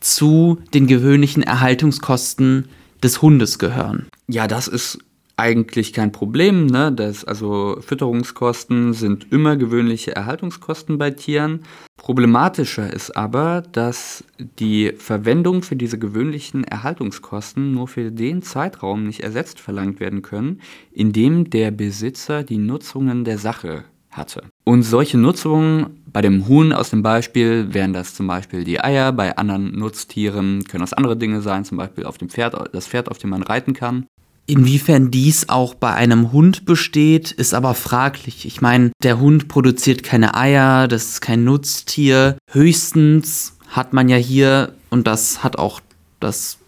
zu 0.00 0.58
den 0.74 0.86
gewöhnlichen 0.86 1.42
Erhaltungskosten 1.42 2.68
des 3.02 3.22
Hundes 3.22 3.58
gehören. 3.58 4.06
Ja, 4.28 4.46
das 4.46 4.68
ist 4.68 4.98
eigentlich 5.36 5.92
kein 5.92 6.12
Problem. 6.12 6.66
Ne? 6.66 6.92
Das, 6.92 7.24
also 7.24 7.78
Fütterungskosten 7.80 8.92
sind 8.92 9.32
immer 9.32 9.56
gewöhnliche 9.56 10.14
Erhaltungskosten 10.14 10.98
bei 10.98 11.10
Tieren. 11.10 11.64
Problematischer 11.96 12.92
ist 12.92 13.16
aber, 13.16 13.62
dass 13.72 14.24
die 14.38 14.92
Verwendung 14.96 15.62
für 15.62 15.76
diese 15.76 15.98
gewöhnlichen 15.98 16.64
Erhaltungskosten 16.64 17.72
nur 17.72 17.88
für 17.88 18.10
den 18.10 18.42
Zeitraum 18.42 19.06
nicht 19.06 19.20
ersetzt 19.20 19.60
verlangt 19.60 20.00
werden 20.00 20.22
können, 20.22 20.60
in 20.92 21.12
dem 21.12 21.50
der 21.50 21.70
Besitzer 21.70 22.42
die 22.42 22.58
Nutzungen 22.58 23.24
der 23.24 23.38
Sache 23.38 23.84
hatte. 24.10 24.42
Und 24.64 24.82
solche 24.82 25.18
Nutzungen 25.18 26.02
bei 26.06 26.20
dem 26.20 26.46
Huhn 26.46 26.72
aus 26.72 26.90
dem 26.90 27.02
Beispiel 27.02 27.74
wären 27.74 27.92
das 27.92 28.14
zum 28.14 28.28
Beispiel 28.28 28.64
die 28.64 28.80
Eier, 28.80 29.12
bei 29.12 29.36
anderen 29.36 29.76
Nutztieren 29.76 30.64
können 30.64 30.82
das 30.82 30.92
andere 30.92 31.16
Dinge 31.16 31.40
sein, 31.40 31.64
zum 31.64 31.78
Beispiel 31.78 32.04
auf 32.04 32.18
dem 32.18 32.28
Pferd, 32.28 32.54
das 32.72 32.86
Pferd, 32.86 33.10
auf 33.10 33.18
dem 33.18 33.30
man 33.30 33.42
reiten 33.42 33.72
kann. 33.72 34.06
Inwiefern 34.46 35.10
dies 35.10 35.48
auch 35.48 35.74
bei 35.74 35.94
einem 35.94 36.30
Hund 36.30 36.66
besteht, 36.66 37.32
ist 37.32 37.54
aber 37.54 37.74
fraglich. 37.74 38.44
Ich 38.44 38.60
meine, 38.60 38.92
der 39.02 39.18
Hund 39.18 39.48
produziert 39.48 40.02
keine 40.02 40.34
Eier, 40.34 40.86
das 40.86 41.04
ist 41.04 41.20
kein 41.22 41.44
Nutztier. 41.44 42.36
Höchstens 42.50 43.56
hat 43.68 43.94
man 43.94 44.08
ja 44.08 44.16
hier, 44.16 44.74
und 44.90 45.06
das 45.06 45.42
hat 45.42 45.58
auch 45.58 45.80
das 46.20 46.58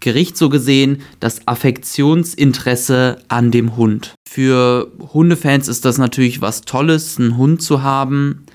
Gericht 0.00 0.36
so 0.36 0.48
gesehen, 0.48 1.02
das 1.20 1.46
Affektionsinteresse 1.46 3.18
an 3.28 3.50
dem 3.50 3.76
Hund. 3.76 4.14
Für 4.28 4.90
Hundefans 5.12 5.68
ist 5.68 5.84
das 5.84 5.98
natürlich 5.98 6.40
was 6.40 6.62
Tolles, 6.62 7.18
einen 7.18 7.36
Hund 7.36 7.62
zu 7.62 7.82
haben, 7.82 8.46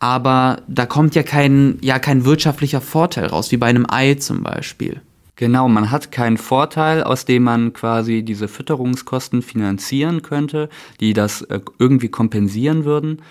aber 0.00 0.62
da 0.68 0.86
kommt 0.86 1.14
ja 1.14 1.22
kein, 1.22 1.78
ja 1.80 1.98
kein 1.98 2.24
wirtschaftlicher 2.24 2.80
Vorteil 2.80 3.26
raus, 3.26 3.52
wie 3.52 3.56
bei 3.56 3.66
einem 3.66 3.86
Ei 3.88 4.14
zum 4.14 4.42
Beispiel. 4.42 5.00
Genau, 5.38 5.68
man 5.68 5.92
hat 5.92 6.10
keinen 6.10 6.36
Vorteil, 6.36 7.04
aus 7.04 7.24
dem 7.24 7.44
man 7.44 7.72
quasi 7.72 8.24
diese 8.24 8.48
Fütterungskosten 8.48 9.40
finanzieren 9.40 10.22
könnte, 10.22 10.68
die 10.98 11.12
das 11.12 11.42
äh, 11.42 11.60
irgendwie 11.78 12.08
kompensieren 12.08 12.84
würden. 12.84 13.22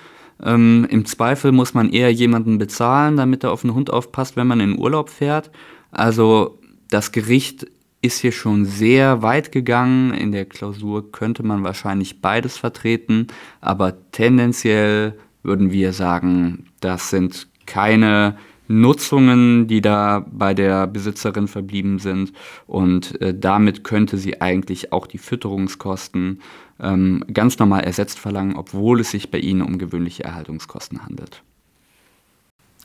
Ähm, 0.41 0.87
Im 0.89 1.05
Zweifel 1.05 1.51
muss 1.51 1.73
man 1.73 1.89
eher 1.89 2.09
jemanden 2.13 2.59
bezahlen, 2.59 3.17
damit 3.17 3.43
er 3.43 3.51
auf 3.51 3.63
den 3.63 3.73
Hund 3.73 3.91
aufpasst, 3.91 4.37
wenn 4.37 4.47
man 4.47 4.61
in 4.61 4.79
Urlaub 4.79 5.09
fährt. 5.09 5.51
Also 5.91 6.57
das 6.89 7.11
Gericht 7.11 7.67
ist 8.01 8.19
hier 8.19 8.31
schon 8.31 8.63
sehr 8.63 9.21
weit 9.21 9.51
gegangen. 9.51 10.13
In 10.13 10.31
der 10.31 10.45
Klausur 10.45 11.11
könnte 11.11 11.43
man 11.43 11.65
wahrscheinlich 11.65 12.21
beides 12.21 12.57
vertreten, 12.57 13.27
aber 13.59 14.11
tendenziell 14.13 15.19
würden 15.43 15.73
wir 15.73 15.91
sagen, 15.91 16.67
das 16.79 17.09
sind 17.09 17.49
keine 17.65 18.37
Nutzungen, 18.67 19.67
die 19.67 19.81
da 19.81 20.25
bei 20.31 20.53
der 20.53 20.88
Besitzerin 20.88 21.47
verblieben 21.47 22.00
sind. 22.00 22.33
Und 22.65 23.19
äh, 23.21 23.33
damit 23.38 23.83
könnte 23.83 24.17
sie 24.17 24.41
eigentlich 24.41 24.91
auch 24.91 25.07
die 25.07 25.17
Fütterungskosten 25.17 26.41
ähm, 26.79 27.24
ganz 27.33 27.59
normal 27.59 27.83
ersetzt 27.83 28.19
verlangen, 28.19 28.55
obwohl 28.55 29.00
es 29.01 29.12
sich 29.12 29.31
bei 29.31 29.39
ihnen 29.39 29.62
um 29.62 29.77
gewöhnliche 29.77 30.24
Erhaltungskosten 30.24 31.03
handelt. 31.03 31.41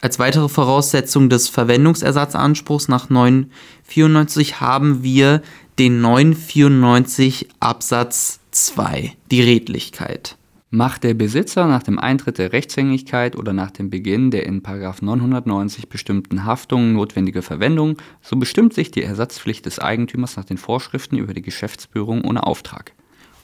Als 0.01 0.19
weitere 0.19 0.49
Voraussetzung 0.49 1.29
des 1.29 1.49
Verwendungsersatzanspruchs 1.49 2.89
nach 2.89 3.09
994 3.09 4.61
haben 4.61 5.05
wir 5.05 5.43
den 5.79 6.01
994 6.01 7.49
Absatz 7.61 8.41
2, 8.51 9.13
die 9.31 9.43
Redlichkeit. 9.43 10.37
Macht 10.75 11.05
der 11.05 11.13
Besitzer 11.13 11.67
nach 11.67 11.83
dem 11.83 11.99
Eintritt 11.99 12.39
der 12.39 12.55
Rechtshängigkeit 12.55 13.37
oder 13.37 13.53
nach 13.53 13.71
dem 13.71 13.91
Beginn 13.91 14.31
der 14.31 14.47
in 14.47 14.63
990 14.63 15.91
bestimmten 15.91 16.47
Haftungen 16.47 16.95
notwendige 16.95 17.43
Verwendung, 17.43 17.99
so 18.23 18.37
bestimmt 18.37 18.73
sich 18.73 18.91
die 18.91 19.03
Ersatzpflicht 19.03 19.67
des 19.67 19.81
Eigentümers 19.81 20.39
nach 20.39 20.47
den 20.47 20.57
Vorschriften 20.57 21.19
über 21.19 21.35
die 21.35 21.43
Geschäftsführung 21.43 22.25
ohne 22.25 22.47
Auftrag. 22.47 22.93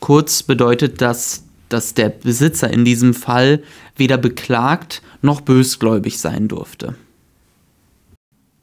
Kurz 0.01 0.43
bedeutet 0.43 1.03
das, 1.03 1.45
dass 1.69 1.93
der 1.93 2.09
Besitzer 2.09 2.73
in 2.73 2.87
diesem 2.87 3.13
Fall 3.13 3.63
weder 3.95 4.17
beklagt 4.17 5.03
noch 5.21 5.43
bösgläubig 5.43 6.21
sein 6.21 6.49
durfte. 6.49 6.95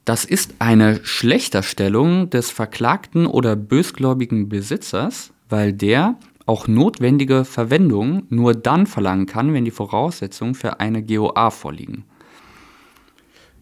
Das 0.04 0.24
ist 0.24 0.54
eine 0.58 1.04
Schlechterstellung 1.04 2.30
des 2.30 2.50
verklagten 2.50 3.28
oder 3.28 3.54
bösgläubigen 3.54 4.48
Besitzers, 4.48 5.32
weil 5.48 5.72
der 5.72 6.16
auch 6.46 6.68
notwendige 6.68 7.44
Verwendung 7.44 8.22
nur 8.30 8.54
dann 8.54 8.86
verlangen 8.86 9.26
kann, 9.26 9.52
wenn 9.52 9.64
die 9.64 9.70
Voraussetzungen 9.70 10.54
für 10.54 10.80
eine 10.80 11.02
GOA 11.02 11.50
vorliegen. 11.50 12.04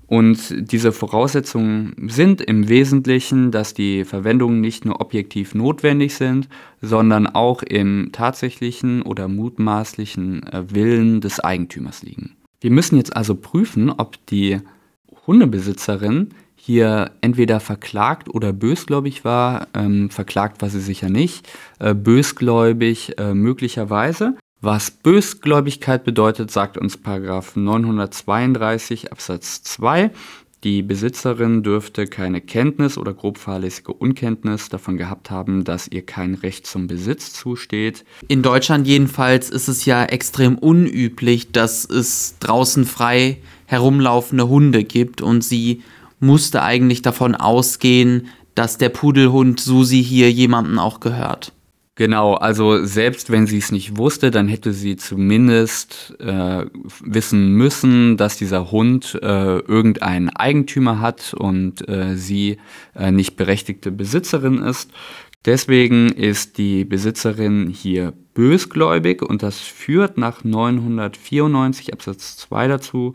Und 0.06 0.70
diese 0.70 0.92
Voraussetzungen 0.92 1.94
sind 2.08 2.42
im 2.42 2.68
Wesentlichen, 2.68 3.50
dass 3.50 3.72
die 3.72 4.04
Verwendungen 4.04 4.60
nicht 4.60 4.84
nur 4.84 5.00
objektiv 5.00 5.54
notwendig 5.54 6.14
sind, 6.14 6.48
sondern 6.82 7.26
auch 7.26 7.62
im 7.62 8.10
tatsächlichen 8.12 9.00
oder 9.00 9.28
mutmaßlichen 9.28 10.42
äh, 10.46 10.74
Willen 10.74 11.22
des 11.22 11.40
Eigentümers 11.40 12.02
liegen. 12.02 12.36
Wir 12.60 12.70
müssen 12.70 12.96
jetzt 12.96 13.16
also 13.16 13.34
prüfen, 13.34 13.90
ob 13.90 14.24
die 14.26 14.58
Hundebesitzerin 15.26 16.30
hier 16.56 17.10
entweder 17.20 17.60
verklagt 17.60 18.28
oder 18.28 18.52
bösgläubig 18.52 19.24
war. 19.24 19.68
Ähm, 19.74 20.10
verklagt 20.10 20.62
war 20.62 20.70
sie 20.70 20.80
sicher 20.80 21.10
nicht. 21.10 21.48
Äh, 21.78 21.94
bösgläubig 21.94 23.18
äh, 23.18 23.34
möglicherweise. 23.34 24.36
Was 24.60 24.90
Bösgläubigkeit 24.90 26.04
bedeutet, 26.04 26.50
sagt 26.50 26.78
uns 26.78 26.96
Paragraph 26.96 27.54
932 27.54 29.12
Absatz 29.12 29.62
2. 29.62 30.10
Die 30.64 30.80
Besitzerin 30.80 31.62
dürfte 31.62 32.06
keine 32.06 32.40
Kenntnis 32.40 32.96
oder 32.96 33.12
grob 33.12 33.36
fahrlässige 33.36 33.92
Unkenntnis 33.92 34.70
davon 34.70 34.96
gehabt 34.96 35.30
haben, 35.30 35.64
dass 35.64 35.88
ihr 35.88 36.06
kein 36.06 36.32
Recht 36.32 36.66
zum 36.66 36.86
Besitz 36.86 37.34
zusteht. 37.34 38.06
In 38.28 38.40
Deutschland 38.40 38.86
jedenfalls 38.86 39.50
ist 39.50 39.68
es 39.68 39.84
ja 39.84 40.02
extrem 40.06 40.56
unüblich, 40.56 41.52
dass 41.52 41.84
es 41.84 42.38
draußen 42.38 42.86
frei 42.86 43.42
herumlaufende 43.66 44.48
Hunde 44.48 44.84
gibt 44.84 45.20
und 45.20 45.44
sie 45.44 45.82
musste 46.20 46.62
eigentlich 46.62 47.02
davon 47.02 47.34
ausgehen, 47.34 48.28
dass 48.54 48.78
der 48.78 48.88
Pudelhund 48.88 49.60
Susi 49.60 50.02
hier 50.02 50.30
jemandem 50.30 50.78
auch 50.78 51.00
gehört. 51.00 51.52
Genau, 51.96 52.34
also 52.34 52.84
selbst 52.84 53.30
wenn 53.30 53.46
sie 53.46 53.58
es 53.58 53.70
nicht 53.70 53.96
wusste, 53.96 54.32
dann 54.32 54.48
hätte 54.48 54.72
sie 54.72 54.96
zumindest 54.96 56.16
äh, 56.18 56.66
wissen 57.00 57.52
müssen, 57.52 58.16
dass 58.16 58.36
dieser 58.36 58.72
Hund 58.72 59.16
äh, 59.22 59.58
irgendeinen 59.58 60.28
Eigentümer 60.28 61.00
hat 61.00 61.34
und 61.34 61.88
äh, 61.88 62.16
sie 62.16 62.58
äh, 62.96 63.12
nicht 63.12 63.36
berechtigte 63.36 63.92
Besitzerin 63.92 64.58
ist. 64.58 64.90
Deswegen 65.44 66.08
ist 66.08 66.58
die 66.58 66.84
Besitzerin 66.84 67.68
hier 67.68 68.12
bösgläubig 68.32 69.22
und 69.22 69.44
das 69.44 69.60
führt 69.60 70.18
nach 70.18 70.42
994 70.42 71.92
Absatz 71.92 72.36
2 72.38 72.66
dazu, 72.66 73.14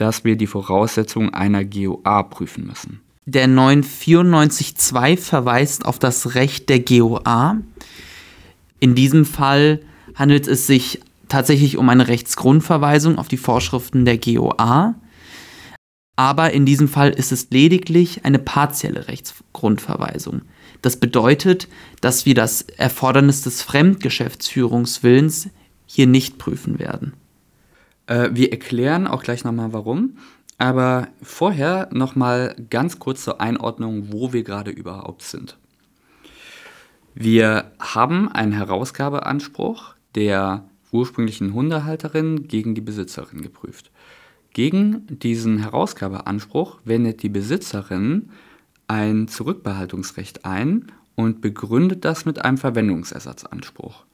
dass 0.00 0.24
wir 0.24 0.36
die 0.36 0.46
Voraussetzungen 0.46 1.34
einer 1.34 1.64
GOA 1.64 2.22
prüfen 2.22 2.66
müssen. 2.66 3.00
Der 3.26 3.46
994.2 3.46 5.18
verweist 5.18 5.84
auf 5.84 5.98
das 5.98 6.34
Recht 6.34 6.68
der 6.68 6.80
GOA. 6.80 7.58
In 8.80 8.94
diesem 8.94 9.26
Fall 9.26 9.80
handelt 10.14 10.48
es 10.48 10.66
sich 10.66 11.00
tatsächlich 11.28 11.76
um 11.76 11.88
eine 11.90 12.08
Rechtsgrundverweisung 12.08 13.18
auf 13.18 13.28
die 13.28 13.36
Vorschriften 13.36 14.04
der 14.04 14.18
GOA. 14.18 14.94
Aber 16.16 16.52
in 16.52 16.66
diesem 16.66 16.88
Fall 16.88 17.10
ist 17.10 17.30
es 17.30 17.48
lediglich 17.50 18.24
eine 18.24 18.38
partielle 18.38 19.06
Rechtsgrundverweisung. 19.06 20.42
Das 20.82 20.98
bedeutet, 20.98 21.68
dass 22.00 22.26
wir 22.26 22.34
das 22.34 22.62
Erfordernis 22.62 23.42
des 23.42 23.62
Fremdgeschäftsführungswillens 23.62 25.50
hier 25.86 26.06
nicht 26.06 26.38
prüfen 26.38 26.78
werden. 26.78 27.12
Äh, 28.10 28.30
wir 28.32 28.50
erklären 28.50 29.06
auch 29.06 29.22
gleich 29.22 29.44
nochmal 29.44 29.72
warum. 29.72 30.18
Aber 30.58 31.08
vorher 31.22 31.88
nochmal 31.90 32.54
ganz 32.68 32.98
kurz 32.98 33.24
zur 33.24 33.40
Einordnung, 33.40 34.12
wo 34.12 34.34
wir 34.34 34.42
gerade 34.42 34.70
überhaupt 34.70 35.22
sind. 35.22 35.56
Wir 37.14 37.72
haben 37.78 38.28
einen 38.28 38.52
Herausgabeanspruch 38.52 39.94
der 40.14 40.64
ursprünglichen 40.92 41.54
Hundehalterin 41.54 42.46
gegen 42.46 42.74
die 42.74 42.80
Besitzerin 42.82 43.40
geprüft. 43.40 43.90
Gegen 44.52 45.06
diesen 45.08 45.58
Herausgabeanspruch 45.58 46.80
wendet 46.84 47.22
die 47.22 47.28
Besitzerin 47.28 48.30
ein 48.88 49.28
Zurückbehaltungsrecht 49.28 50.44
ein 50.44 50.92
und 51.14 51.40
begründet 51.40 52.04
das 52.04 52.24
mit 52.24 52.44
einem 52.44 52.58
Verwendungsersatzanspruch. 52.58 54.04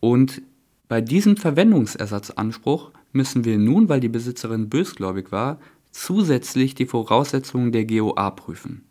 Und 0.00 0.42
bei 0.88 1.00
diesem 1.00 1.36
Verwendungsersatzanspruch 1.36 2.90
müssen 3.14 3.44
wir 3.44 3.58
nun, 3.58 3.88
weil 3.88 4.00
die 4.00 4.08
Besitzerin 4.08 4.68
bösgläubig 4.68 5.32
war, 5.32 5.58
zusätzlich 5.90 6.74
die 6.74 6.86
Voraussetzungen 6.86 7.72
der 7.72 7.84
GOA 7.84 8.30
prüfen. 8.30 8.84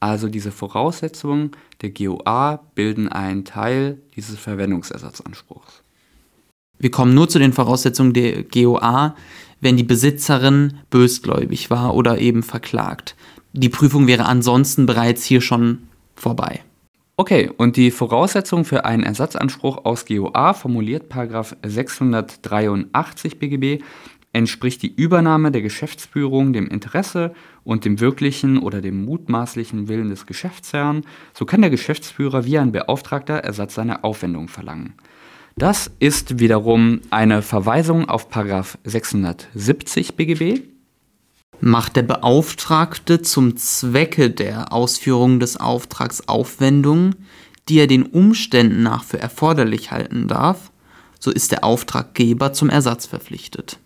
Also 0.00 0.28
diese 0.28 0.52
Voraussetzungen 0.52 1.52
der 1.80 1.90
GOA 1.90 2.60
bilden 2.74 3.08
einen 3.08 3.44
Teil 3.44 4.02
dieses 4.14 4.38
Verwendungsersatzanspruchs. 4.38 5.82
Wir 6.78 6.90
kommen 6.90 7.14
nur 7.14 7.28
zu 7.28 7.38
den 7.38 7.54
Voraussetzungen 7.54 8.12
der 8.12 8.42
GOA, 8.42 9.16
wenn 9.60 9.76
die 9.78 9.84
Besitzerin 9.84 10.80
bösgläubig 10.90 11.70
war 11.70 11.94
oder 11.94 12.18
eben 12.18 12.42
verklagt. 12.42 13.16
Die 13.54 13.70
Prüfung 13.70 14.06
wäre 14.06 14.26
ansonsten 14.26 14.84
bereits 14.84 15.24
hier 15.24 15.40
schon 15.40 15.84
vorbei. 16.14 16.60
Okay, 17.16 17.48
und 17.56 17.76
die 17.76 17.92
Voraussetzung 17.92 18.64
für 18.64 18.84
einen 18.84 19.04
Ersatzanspruch 19.04 19.84
aus 19.84 20.04
GOA 20.04 20.52
formuliert 20.52 21.04
683 21.62 23.38
BGB 23.38 23.84
entspricht 24.32 24.82
die 24.82 24.92
Übernahme 24.92 25.52
der 25.52 25.62
Geschäftsführung 25.62 26.52
dem 26.52 26.66
Interesse 26.66 27.32
und 27.62 27.84
dem 27.84 28.00
wirklichen 28.00 28.58
oder 28.58 28.80
dem 28.80 29.04
mutmaßlichen 29.04 29.86
Willen 29.88 30.10
des 30.10 30.26
Geschäftsherrn, 30.26 31.02
so 31.32 31.46
kann 31.46 31.60
der 31.60 31.70
Geschäftsführer 31.70 32.44
wie 32.44 32.58
ein 32.58 32.72
Beauftragter 32.72 33.36
Ersatz 33.36 33.76
seiner 33.76 34.04
Aufwendung 34.04 34.48
verlangen. 34.48 34.94
Das 35.56 35.88
ist 36.00 36.40
wiederum 36.40 37.00
eine 37.10 37.42
Verweisung 37.42 38.08
auf 38.08 38.26
670 38.82 40.16
BGB. 40.16 40.73
Macht 41.60 41.96
der 41.96 42.02
Beauftragte 42.02 43.22
zum 43.22 43.56
Zwecke 43.56 44.30
der 44.30 44.72
Ausführung 44.72 45.40
des 45.40 45.56
Auftrags 45.56 46.28
Aufwendungen, 46.28 47.14
die 47.68 47.78
er 47.78 47.86
den 47.86 48.04
Umständen 48.04 48.82
nach 48.82 49.04
für 49.04 49.18
erforderlich 49.18 49.90
halten 49.90 50.28
darf, 50.28 50.70
so 51.18 51.30
ist 51.30 51.52
der 51.52 51.64
Auftraggeber 51.64 52.52
zum 52.52 52.68
Ersatz 52.68 53.06
verpflichtet. 53.06 53.78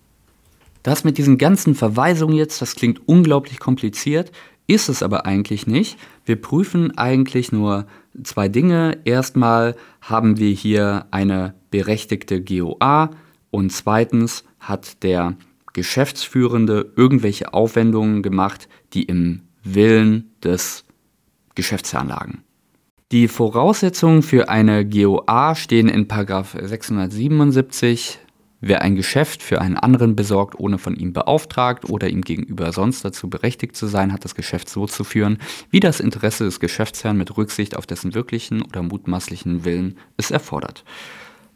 Das 0.83 1.05
mit 1.05 1.19
diesen 1.19 1.39
ganzen 1.39 1.75
Verweisungen 1.75 2.35
jetzt, 2.35 2.61
das 2.61 2.75
klingt 2.75 3.07
unglaublich 3.07 3.61
kompliziert, 3.61 4.33
ist 4.67 4.89
es 4.89 5.03
aber 5.03 5.27
eigentlich 5.27 5.67
nicht. 5.67 5.99
Wir 6.25 6.37
prüfen 6.37 6.97
eigentlich 6.99 7.53
nur 7.53 7.87
zwei 8.23 8.49
Dinge. 8.49 8.99
Erstmal 9.05 9.77
haben 10.01 10.39
wir 10.39 10.51
hier 10.51 11.07
eine 11.11 11.55
berechtigte 11.71 12.43
GOA 12.43 13.11
und 13.51 13.71
zweitens 13.71 14.45
hat 14.61 15.03
der 15.03 15.37
Geschäftsführende 15.79 16.93
irgendwelche 16.97 17.55
Aufwendungen 17.55 18.25
gemacht, 18.25 18.69
die 18.95 19.05
im 19.05 19.43
Willen 19.63 20.33
des 20.43 20.85
Geschäftsherrn 21.55 22.09
lagen. 22.09 22.43
Die 23.13 23.29
Voraussetzungen 23.29 24.23
für 24.23 24.49
eine 24.49 24.85
GOA 24.85 25.55
stehen 25.55 25.89
in 25.89 26.09
677 26.09 28.19
Wer 28.61 28.83
ein 28.83 28.97
Geschäft 28.97 29.41
für 29.41 29.61
einen 29.61 29.77
anderen 29.77 30.17
besorgt, 30.17 30.59
ohne 30.59 30.79
von 30.79 30.97
ihm 30.97 31.13
beauftragt 31.13 31.89
oder 31.89 32.09
ihm 32.09 32.23
gegenüber 32.23 32.73
sonst 32.73 33.05
dazu 33.05 33.31
berechtigt 33.31 33.77
zu 33.77 33.87
sein, 33.87 34.13
hat 34.13 34.25
das 34.25 34.35
Geschäft 34.35 34.69
so 34.69 34.89
zu 34.89 35.05
führen, 35.05 35.39
wie 35.71 35.79
das 35.79 36.01
Interesse 36.01 36.43
des 36.43 36.59
Geschäftsherrn 36.59 37.17
mit 37.17 37.37
Rücksicht 37.37 37.77
auf 37.77 37.87
dessen 37.87 38.15
wirklichen 38.15 38.63
oder 38.63 38.83
mutmaßlichen 38.83 39.65
Willen 39.65 39.97
es 40.17 40.33
erfordert. 40.33 40.83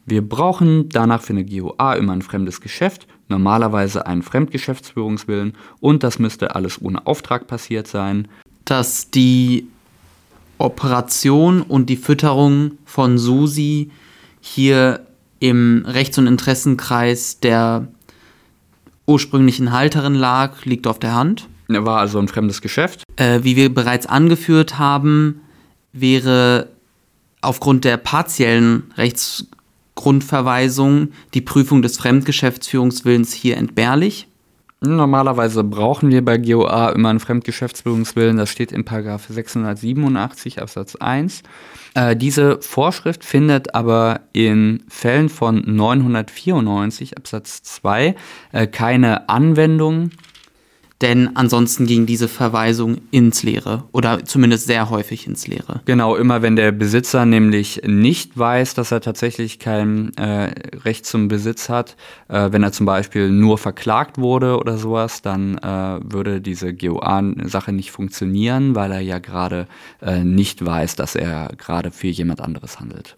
Wir 0.05 0.21
brauchen 0.21 0.89
danach 0.89 1.21
für 1.21 1.33
eine 1.33 1.45
GOA 1.45 1.93
immer 1.93 2.13
ein 2.13 2.21
fremdes 2.21 2.61
Geschäft, 2.61 3.07
normalerweise 3.33 4.05
einen 4.05 4.21
Fremdgeschäftsführungswillen 4.21 5.53
und 5.79 6.03
das 6.03 6.19
müsste 6.19 6.55
alles 6.55 6.81
ohne 6.81 7.05
Auftrag 7.07 7.47
passiert 7.47 7.87
sein. 7.87 8.27
Dass 8.63 9.09
die 9.09 9.67
Operation 10.59 11.61
und 11.61 11.89
die 11.89 11.97
Fütterung 11.97 12.77
von 12.85 13.17
Susi 13.17 13.91
hier 14.39 15.05
im 15.39 15.83
Rechts- 15.85 16.17
und 16.17 16.27
Interessenkreis 16.27 17.39
der 17.39 17.87
ursprünglichen 19.05 19.71
Halterin 19.71 20.15
lag, 20.15 20.63
liegt 20.63 20.87
auf 20.87 20.99
der 20.99 21.15
Hand. 21.15 21.49
Er 21.67 21.85
war 21.85 21.99
also 21.99 22.19
ein 22.19 22.27
fremdes 22.27 22.61
Geschäft. 22.61 23.03
Äh, 23.15 23.39
wie 23.43 23.55
wir 23.55 23.73
bereits 23.73 24.05
angeführt 24.05 24.77
haben, 24.77 25.41
wäre 25.91 26.69
aufgrund 27.41 27.83
der 27.83 27.97
partiellen 27.97 28.93
Rechtsgrundverweisung 29.93 31.09
die 31.33 31.41
Prüfung 31.41 31.81
des 31.81 31.97
Fremdgeschäftsführungswillens 31.97 33.33
hier 33.33 33.57
entbehrlich. 33.57 34.27
Normalerweise 34.81 35.63
brauchen 35.63 36.11
wir 36.11 36.25
bei 36.25 36.37
GOA 36.37 36.89
immer 36.89 37.09
einen 37.09 37.21
Fremdgeschäftsführungswillen. 37.21 38.35
Das 38.35 38.49
steht 38.49 38.73
in 38.73 38.83
687 38.85 40.61
Absatz 40.61 40.97
1. 40.97 41.43
Äh, 41.93 42.17
diese 42.17 42.61
Vorschrift 42.61 43.23
findet 43.23 43.75
aber 43.75 44.21
in 44.33 44.83
Fällen 44.89 45.29
von 45.29 45.63
994 45.65 47.15
Absatz 47.15 47.63
2 47.63 48.15
äh, 48.51 48.67
keine 48.67 49.29
Anwendung 49.29 50.09
denn 51.03 51.35
ansonsten 51.35 51.85
ging 51.85 52.05
diese 52.05 52.29
Verweisung 52.29 53.01
ins 53.11 53.43
Leere 53.43 53.83
oder 53.91 54.23
zumindest 54.23 54.67
sehr 54.67 54.89
häufig 54.89 55.27
ins 55.27 55.47
Leere. 55.47 55.81
Genau, 55.83 56.15
immer 56.15 56.41
wenn 56.41 56.55
der 56.55 56.71
Besitzer 56.71 57.25
nämlich 57.25 57.81
nicht 57.85 58.37
weiß, 58.37 58.73
dass 58.73 58.93
er 58.93 59.01
tatsächlich 59.01 59.59
kein 59.59 60.15
äh, 60.15 60.53
Recht 60.85 61.05
zum 61.05 61.27
Besitz 61.27 61.67
hat, 61.67 61.97
äh, 62.29 62.53
wenn 62.53 62.63
er 62.63 62.71
zum 62.71 62.85
Beispiel 62.85 63.29
nur 63.29 63.57
verklagt 63.57 64.17
wurde 64.17 64.57
oder 64.57 64.77
sowas, 64.77 65.21
dann 65.21 65.57
äh, 65.57 65.99
würde 66.01 66.39
diese 66.39 66.73
GOA-Sache 66.73 67.73
nicht 67.73 67.91
funktionieren, 67.91 68.73
weil 68.73 68.93
er 68.93 69.01
ja 69.01 69.19
gerade 69.19 69.67
äh, 70.01 70.23
nicht 70.23 70.65
weiß, 70.65 70.95
dass 70.95 71.15
er 71.15 71.49
gerade 71.57 71.91
für 71.91 72.07
jemand 72.07 72.39
anderes 72.39 72.79
handelt. 72.79 73.17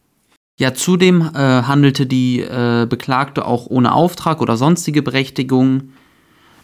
Ja, 0.58 0.74
zudem 0.74 1.21
äh, 1.21 1.38
handelte 1.38 2.08
die 2.08 2.39
äh, 2.39 2.88
Beklagte 2.89 3.45
auch 3.45 3.67
ohne 3.67 3.93
Auftrag 3.93 4.41
oder 4.41 4.58
sonstige 4.58 5.04
Berechtigung. 5.04 5.91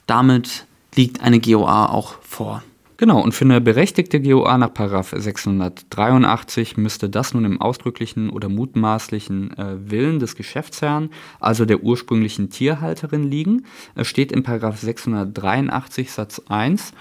Damit 0.07 0.65
liegt 0.95 1.21
eine 1.21 1.39
GOA 1.39 1.87
auch 1.87 2.15
vor. 2.21 2.63
Genau, 3.01 3.19
und 3.19 3.33
für 3.33 3.45
eine 3.45 3.59
berechtigte 3.61 4.21
GOA 4.21 4.59
nach 4.59 4.69
683 4.75 6.77
müsste 6.77 7.09
das 7.09 7.33
nun 7.33 7.45
im 7.45 7.59
ausdrücklichen 7.59 8.29
oder 8.29 8.47
mutmaßlichen 8.47 9.57
äh, 9.57 9.89
Willen 9.89 10.19
des 10.19 10.35
Geschäftsherrn, 10.35 11.09
also 11.39 11.65
der 11.65 11.81
ursprünglichen 11.81 12.51
Tierhalterin, 12.51 13.23
liegen. 13.23 13.65
Es 13.95 14.07
steht 14.07 14.31
in 14.31 14.45
683 14.45 16.11
Satz 16.11 16.43
1. 16.47 16.93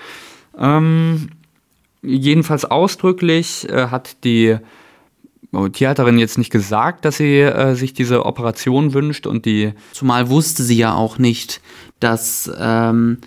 Ähm, 0.56 1.28
jedenfalls 2.00 2.64
ausdrücklich 2.64 3.68
äh, 3.68 3.88
hat 3.88 4.24
die 4.24 4.56
oh, 5.52 5.68
Tierhalterin 5.68 6.18
jetzt 6.18 6.38
nicht 6.38 6.50
gesagt, 6.50 7.04
dass 7.04 7.18
sie 7.18 7.40
äh, 7.40 7.74
sich 7.74 7.92
diese 7.92 8.24
Operation 8.24 8.94
wünscht 8.94 9.26
und 9.26 9.44
die. 9.44 9.74
Zumal 9.92 10.30
wusste 10.30 10.62
sie 10.62 10.78
ja 10.78 10.94
auch 10.94 11.18
nicht, 11.18 11.60
dass 11.98 12.50
ähm, 12.58 13.18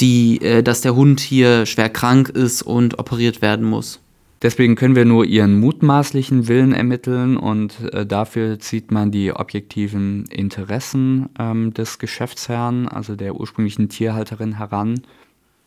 die, 0.00 0.40
äh, 0.42 0.62
dass 0.62 0.80
der 0.80 0.94
Hund 0.94 1.20
hier 1.20 1.66
schwer 1.66 1.88
krank 1.88 2.28
ist 2.28 2.62
und 2.62 2.98
operiert 2.98 3.42
werden 3.42 3.66
muss. 3.66 4.00
Deswegen 4.40 4.76
können 4.76 4.94
wir 4.94 5.04
nur 5.04 5.24
ihren 5.24 5.58
mutmaßlichen 5.58 6.46
Willen 6.46 6.72
ermitteln 6.72 7.36
und 7.36 7.92
äh, 7.92 8.06
dafür 8.06 8.60
zieht 8.60 8.92
man 8.92 9.10
die 9.10 9.32
objektiven 9.32 10.26
Interessen 10.26 11.28
ähm, 11.40 11.74
des 11.74 11.98
Geschäftsherrn, 11.98 12.86
also 12.86 13.16
der 13.16 13.34
ursprünglichen 13.34 13.88
Tierhalterin, 13.88 14.58
heran. 14.58 15.00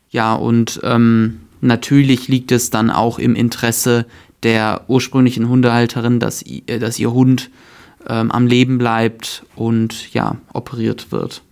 Ja, 0.08 0.34
und 0.34 0.80
ähm, 0.84 1.40
natürlich 1.60 2.28
liegt 2.28 2.50
es 2.50 2.70
dann 2.70 2.90
auch 2.90 3.18
im 3.18 3.34
Interesse 3.34 4.06
der 4.42 4.84
ursprünglichen 4.88 5.50
Hundehalterin, 5.50 6.18
dass, 6.18 6.42
äh, 6.42 6.78
dass 6.78 6.98
ihr 6.98 7.12
Hund 7.12 7.50
ähm, 8.08 8.30
am 8.30 8.46
Leben 8.46 8.78
bleibt 8.78 9.44
und 9.54 10.14
ja, 10.14 10.36
operiert 10.54 11.12
wird. 11.12 11.42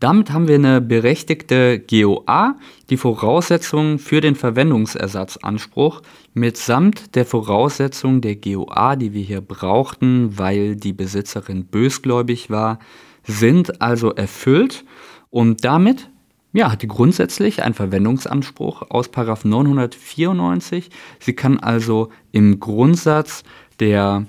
Damit 0.00 0.32
haben 0.32 0.48
wir 0.48 0.54
eine 0.54 0.80
berechtigte 0.80 1.78
GOA, 1.78 2.56
die 2.88 2.96
Voraussetzungen 2.96 3.98
für 3.98 4.22
den 4.22 4.34
Verwendungsersatzanspruch 4.34 6.00
mitsamt 6.32 7.14
der 7.14 7.26
Voraussetzung 7.26 8.22
der 8.22 8.36
GOA, 8.36 8.96
die 8.96 9.12
wir 9.12 9.22
hier 9.22 9.42
brauchten, 9.42 10.38
weil 10.38 10.74
die 10.74 10.94
Besitzerin 10.94 11.66
bösgläubig 11.66 12.48
war, 12.48 12.78
sind 13.24 13.82
also 13.82 14.10
erfüllt 14.10 14.86
und 15.28 15.66
damit 15.66 16.08
ja, 16.52 16.72
hat 16.72 16.82
die 16.82 16.88
grundsätzlich 16.88 17.62
einen 17.62 17.74
Verwendungsanspruch 17.74 18.90
aus 18.90 19.10
994. 19.14 20.90
Sie 21.20 21.34
kann 21.34 21.60
also 21.60 22.08
im 22.32 22.58
Grundsatz 22.58 23.44
der 23.78 24.26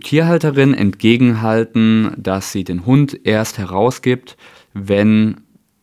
Tierhalterin 0.00 0.74
entgegenhalten, 0.74 2.12
dass 2.16 2.52
sie 2.52 2.64
den 2.64 2.86
Hund 2.86 3.18
erst 3.24 3.58
herausgibt, 3.58 4.36
wenn 4.72 5.42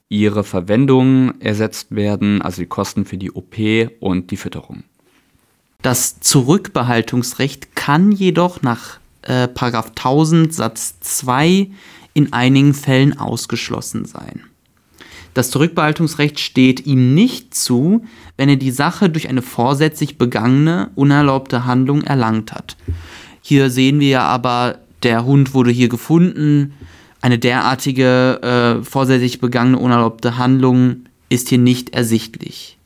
ihre 0.09 0.43
Verwendungen 0.43 1.39
ersetzt 1.39 1.95
werden, 1.95 2.41
also 2.41 2.61
die 2.61 2.67
Kosten 2.67 3.05
für 3.05 3.17
die 3.17 3.31
OP 3.31 3.55
und 3.99 4.31
die 4.31 4.37
Fütterung. 4.37 4.83
Das 5.81 6.19
Zurückbehaltungsrecht 6.19 7.75
kann 7.75 8.11
jedoch 8.11 8.61
nach 8.61 8.99
äh, 9.23 9.47
1000 9.47 10.53
Satz 10.53 10.99
2 10.99 11.71
in 12.13 12.33
einigen 12.33 12.73
Fällen 12.73 13.17
ausgeschlossen 13.17 14.05
sein. 14.05 14.43
Das 15.33 15.49
Zurückbehaltungsrecht 15.49 16.39
steht 16.39 16.85
ihm 16.85 17.13
nicht 17.13 17.55
zu, 17.55 18.05
wenn 18.35 18.49
er 18.49 18.57
die 18.57 18.71
Sache 18.71 19.09
durch 19.09 19.29
eine 19.29 19.41
vorsätzlich 19.41 20.17
begangene, 20.17 20.91
unerlaubte 20.95 21.65
Handlung 21.65 22.01
erlangt 22.01 22.51
hat. 22.51 22.75
Hier 23.41 23.69
sehen 23.69 23.99
wir 23.99 24.09
ja 24.09 24.23
aber, 24.23 24.79
der 25.03 25.25
Hund 25.25 25.53
wurde 25.53 25.71
hier 25.71 25.89
gefunden. 25.89 26.73
Eine 27.21 27.39
derartige 27.39 28.79
äh, 28.81 28.83
vorsätzlich 28.83 29.39
begangene, 29.39 29.77
unerlaubte 29.77 30.37
Handlung 30.37 31.05
ist 31.29 31.49
hier 31.49 31.57
nicht 31.57 31.93
ersichtlich. 31.93 32.77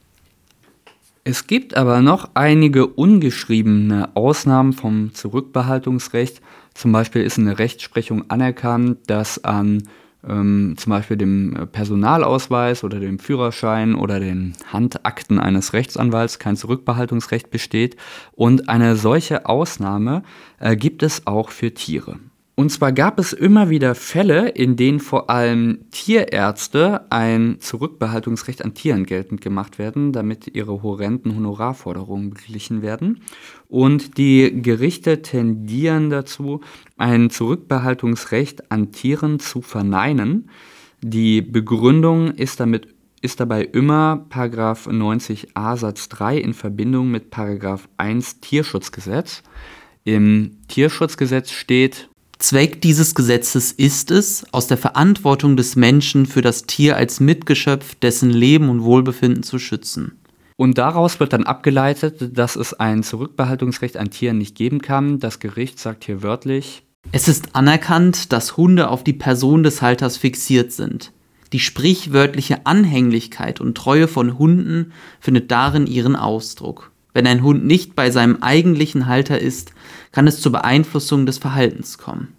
Es 1.23 1.47
gibt 1.47 1.75
aber 1.75 2.01
noch 2.01 2.29
einige 2.35 2.85
ungeschriebene 2.85 4.15
Ausnahmen 4.15 4.73
vom 4.73 5.13
Zurückbehaltungsrecht. 5.13 6.41
Zum 6.75 6.91
Beispiel 6.91 7.23
ist 7.23 7.39
in 7.39 7.45
der 7.45 7.57
Rechtsprechung 7.57 8.29
anerkannt, 8.29 8.99
dass 9.07 9.43
an 9.43 9.87
ähm, 10.27 10.75
zum 10.77 10.91
Beispiel 10.91 11.17
dem 11.17 11.67
Personalausweis 11.71 12.83
oder 12.83 12.99
dem 12.99 13.19
Führerschein 13.19 13.95
oder 13.95 14.19
den 14.19 14.53
Handakten 14.71 15.39
eines 15.39 15.73
Rechtsanwalts 15.73 16.39
kein 16.39 16.55
Zurückbehaltungsrecht 16.55 17.49
besteht. 17.51 17.95
Und 18.33 18.69
eine 18.69 18.95
solche 18.95 19.45
Ausnahme 19.45 20.23
äh, 20.59 20.75
gibt 20.75 21.03
es 21.03 21.27
auch 21.27 21.49
für 21.49 21.73
Tiere. 21.73 22.19
Und 22.57 22.71
zwar 22.71 22.93
gab 22.93 23.19
es 23.19 23.33
immer 23.33 23.69
wieder 23.69 23.95
Fälle, 23.95 24.47
in 24.47 24.77
denen 24.77 25.01
vor 25.01 25.29
allem 25.29 25.89
Tierärzte 25.91 27.11
ein 27.11 27.57
Zurückbehaltungsrecht 27.59 28.63
an 28.63 28.73
Tieren 28.73 29.05
geltend 29.05 29.41
gemacht 29.41 29.77
werden, 29.77 30.13
damit 30.13 30.55
ihre 30.55 30.81
horrenden 30.81 31.35
Honorarforderungen 31.35 32.29
beglichen 32.29 32.81
werden. 32.81 33.21
Und 33.67 34.17
die 34.17 34.61
Gerichte 34.61 35.21
tendieren 35.21 36.09
dazu, 36.09 36.61
ein 36.97 37.29
Zurückbehaltungsrecht 37.29 38.71
an 38.71 38.93
Tieren 38.93 39.39
zu 39.39 39.61
verneinen. 39.61 40.49
Die 41.01 41.41
Begründung 41.41 42.31
ist 42.31 42.61
damit 42.61 42.95
ist 43.21 43.39
dabei 43.39 43.63
immer 43.63 44.27
90a 44.29 45.77
Satz 45.77 46.09
3 46.09 46.37
in 46.37 46.53
Verbindung 46.53 47.09
mit 47.09 47.31
1 47.97 48.39
Tierschutzgesetz. 48.39 49.41
Im 50.03 50.59
Tierschutzgesetz 50.67 51.49
steht, 51.49 52.07
Zweck 52.45 52.79
dieses 52.79 53.15
Gesetzes 53.15 53.71
ist 53.71 54.11
es, 54.11 54.45
aus 54.51 54.67
der 54.67 54.77
Verantwortung 54.77 55.57
des 55.57 55.75
Menschen 55.75 56.27
für 56.27 56.43
das 56.43 56.67
Tier 56.67 56.95
als 56.95 57.19
Mitgeschöpf 57.19 57.95
dessen 57.95 58.29
Leben 58.29 58.69
und 58.69 58.83
Wohlbefinden 58.83 59.41
zu 59.41 59.57
schützen. 59.57 60.19
Und 60.55 60.77
daraus 60.77 61.19
wird 61.19 61.33
dann 61.33 61.45
abgeleitet, 61.45 62.37
dass 62.37 62.55
es 62.55 62.75
ein 62.75 63.01
Zurückbehaltungsrecht 63.01 63.97
an 63.97 64.11
Tieren 64.11 64.37
nicht 64.37 64.55
geben 64.55 64.79
kann. 64.79 65.19
Das 65.19 65.39
Gericht 65.39 65.79
sagt 65.79 66.03
hier 66.03 66.21
wörtlich, 66.21 66.83
es 67.11 67.27
ist 67.27 67.55
anerkannt, 67.55 68.31
dass 68.31 68.57
Hunde 68.57 68.89
auf 68.91 69.03
die 69.03 69.13
Person 69.13 69.63
des 69.63 69.81
Halters 69.81 70.15
fixiert 70.15 70.71
sind. 70.71 71.13
Die 71.51 71.59
sprichwörtliche 71.59 72.67
Anhänglichkeit 72.67 73.59
und 73.59 73.75
Treue 73.75 74.07
von 74.07 74.37
Hunden 74.37 74.91
findet 75.19 75.49
darin 75.49 75.87
ihren 75.87 76.15
Ausdruck. 76.15 76.91
Wenn 77.15 77.27
ein 77.27 77.43
Hund 77.43 77.65
nicht 77.65 77.95
bei 77.95 78.11
seinem 78.11 78.39
eigentlichen 78.41 79.05
Halter 79.05 79.39
ist, 79.39 79.71
kann 80.11 80.27
es 80.27 80.41
zur 80.41 80.51
Beeinflussung 80.51 81.25
des 81.25 81.37
Verhaltens 81.37 81.97
kommen. 81.97 82.33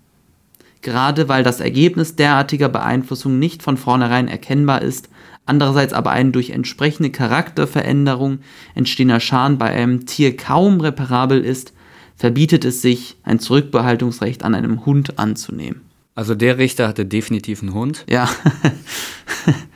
Gerade 0.82 1.30
weil 1.30 1.42
das 1.42 1.60
Ergebnis 1.60 2.14
derartiger 2.14 2.68
Beeinflussung 2.68 3.38
nicht 3.38 3.62
von 3.62 3.78
vornherein 3.78 4.28
erkennbar 4.28 4.82
ist, 4.82 5.08
andererseits 5.46 5.94
aber 5.94 6.10
ein 6.10 6.30
durch 6.30 6.50
entsprechende 6.50 7.08
Charakterveränderung 7.08 8.40
entstehender 8.74 9.18
Schaden 9.18 9.56
bei 9.56 9.70
einem 9.70 10.04
Tier 10.04 10.36
kaum 10.36 10.82
reparabel 10.82 11.42
ist, 11.42 11.72
verbietet 12.14 12.66
es 12.66 12.82
sich, 12.82 13.16
ein 13.22 13.38
Zurückbehaltungsrecht 13.38 14.42
an 14.42 14.54
einem 14.54 14.84
Hund 14.84 15.18
anzunehmen. 15.18 15.80
Also 16.14 16.34
der 16.34 16.58
Richter 16.58 16.86
hatte 16.86 17.06
definitiv 17.06 17.62
einen 17.62 17.72
Hund. 17.72 18.04
Ja. 18.10 18.28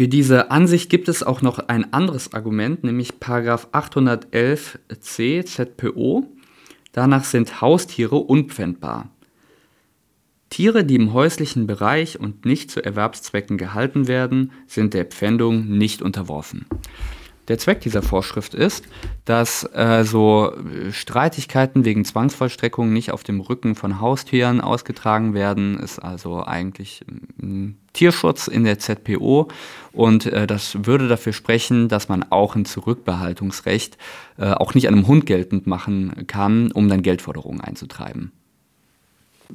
Für 0.00 0.08
diese 0.08 0.50
Ansicht 0.50 0.88
gibt 0.88 1.10
es 1.10 1.22
auch 1.22 1.42
noch 1.42 1.58
ein 1.58 1.92
anderes 1.92 2.32
Argument, 2.32 2.84
nämlich 2.84 3.12
811c 3.20 5.44
ZPO. 5.44 6.26
Danach 6.92 7.24
sind 7.24 7.60
Haustiere 7.60 8.16
unpfändbar. 8.16 9.10
Tiere, 10.48 10.86
die 10.86 10.94
im 10.94 11.12
häuslichen 11.12 11.66
Bereich 11.66 12.18
und 12.18 12.46
nicht 12.46 12.70
zu 12.70 12.82
Erwerbszwecken 12.82 13.58
gehalten 13.58 14.08
werden, 14.08 14.52
sind 14.66 14.94
der 14.94 15.04
Pfändung 15.04 15.68
nicht 15.68 16.00
unterworfen. 16.00 16.64
Der 17.50 17.58
Zweck 17.58 17.80
dieser 17.80 18.02
Vorschrift 18.02 18.54
ist, 18.54 18.84
dass 19.24 19.68
äh, 19.74 20.04
so 20.04 20.52
Streitigkeiten 20.92 21.84
wegen 21.84 22.04
Zwangsvollstreckung 22.04 22.92
nicht 22.92 23.10
auf 23.10 23.24
dem 23.24 23.40
Rücken 23.40 23.74
von 23.74 24.00
Haustieren 24.00 24.60
ausgetragen 24.60 25.34
werden, 25.34 25.76
ist 25.80 25.98
also 25.98 26.44
eigentlich 26.44 27.04
ein 27.42 27.76
Tierschutz 27.92 28.46
in 28.46 28.62
der 28.62 28.78
ZPO 28.78 29.48
und 29.90 30.26
äh, 30.26 30.46
das 30.46 30.86
würde 30.86 31.08
dafür 31.08 31.32
sprechen, 31.32 31.88
dass 31.88 32.08
man 32.08 32.24
auch 32.30 32.54
ein 32.54 32.66
Zurückbehaltungsrecht 32.66 33.98
äh, 34.38 34.52
auch 34.52 34.74
nicht 34.74 34.86
einem 34.86 35.08
Hund 35.08 35.26
geltend 35.26 35.66
machen 35.66 36.28
kann, 36.28 36.70
um 36.70 36.88
dann 36.88 37.02
Geldforderungen 37.02 37.60
einzutreiben. 37.60 38.30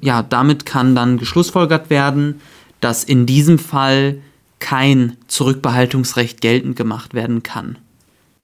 Ja, 0.02 0.22
damit 0.22 0.66
kann 0.66 0.96
dann 0.96 1.18
geschlussfolgert 1.18 1.90
werden, 1.90 2.42
dass 2.82 3.06
in 3.06 3.26
diesem 3.26 3.58
Fall 3.58 4.18
kein 4.60 5.16
Zurückbehaltungsrecht 5.28 6.42
geltend 6.42 6.76
gemacht 6.76 7.14
werden 7.14 7.42
kann. 7.42 7.78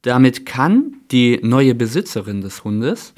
Damit 0.01 0.45
kann 0.45 0.95
die 1.11 1.39
neue 1.43 1.75
Besitzerin 1.75 2.41
des 2.41 2.63
Hundes 2.63 3.13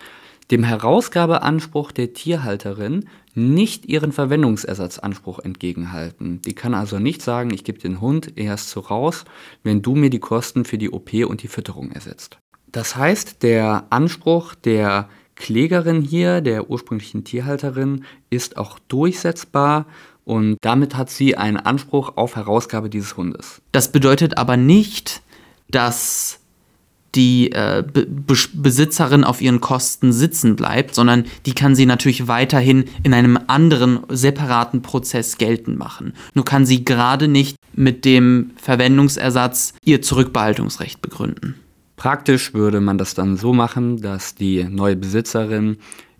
dem 0.51 0.63
Herausgabeanspruch 0.63 1.91
der 1.91 2.13
Tierhalterin 2.13 3.07
nicht 3.33 3.85
ihren 3.85 4.11
Verwendungsersatzanspruch 4.11 5.39
entgegenhalten. 5.39 6.41
Die 6.41 6.53
kann 6.53 6.73
also 6.73 6.99
nicht 6.99 7.21
sagen, 7.21 7.51
ich 7.53 7.63
gebe 7.63 7.79
den 7.79 8.01
Hund 8.01 8.33
erst 8.35 8.69
so 8.69 8.81
raus, 8.81 9.25
wenn 9.63 9.81
du 9.81 9.95
mir 9.95 10.09
die 10.09 10.19
Kosten 10.19 10.65
für 10.65 10.77
die 10.77 10.91
OP 10.91 11.13
und 11.13 11.41
die 11.41 11.47
Fütterung 11.47 11.91
ersetzt. 11.91 12.37
Das 12.71 12.95
heißt, 12.95 13.41
der 13.43 13.87
Anspruch 13.89 14.53
der 14.53 15.09
Klägerin 15.35 16.01
hier, 16.01 16.41
der 16.41 16.69
ursprünglichen 16.69 17.23
Tierhalterin, 17.23 18.03
ist 18.29 18.57
auch 18.57 18.77
durchsetzbar 18.87 19.85
und 20.25 20.57
damit 20.61 20.95
hat 20.95 21.09
sie 21.09 21.37
einen 21.37 21.57
Anspruch 21.57 22.17
auf 22.17 22.35
Herausgabe 22.35 22.89
dieses 22.89 23.17
Hundes. 23.17 23.61
Das 23.71 23.91
bedeutet 23.91 24.37
aber 24.37 24.57
nicht, 24.57 25.21
dass 25.69 26.42
die 27.15 27.51
äh, 27.51 27.83
Be 27.83 28.07
Besitzerin 28.53 29.23
auf 29.23 29.41
ihren 29.41 29.61
Kosten 29.61 30.11
sitzen 30.11 30.55
bleibt, 30.55 30.95
sondern 30.95 31.25
die 31.45 31.53
kann 31.53 31.75
sie 31.75 31.85
natürlich 31.85 32.27
weiterhin 32.27 32.85
in 33.03 33.13
einem 33.13 33.39
anderen 33.47 33.99
separaten 34.09 34.81
Prozess 34.81 35.37
geltend 35.37 35.77
machen. 35.77 36.13
Nur 36.33 36.45
kann 36.45 36.65
sie 36.65 36.83
gerade 36.83 37.27
nicht 37.27 37.57
mit 37.73 38.05
dem 38.05 38.51
Verwendungsersatz 38.57 39.73
ihr 39.83 40.01
Zurückbehaltungsrecht 40.01 41.01
begründen. 41.01 41.55
Praktisch 41.95 42.53
würde 42.53 42.81
man 42.81 42.97
das 42.97 43.13
dann 43.13 43.37
so 43.37 43.53
machen, 43.53 44.01
dass 44.01 44.35
die 44.35 44.63
neue 44.63 44.95
Besitzerin 44.95 45.77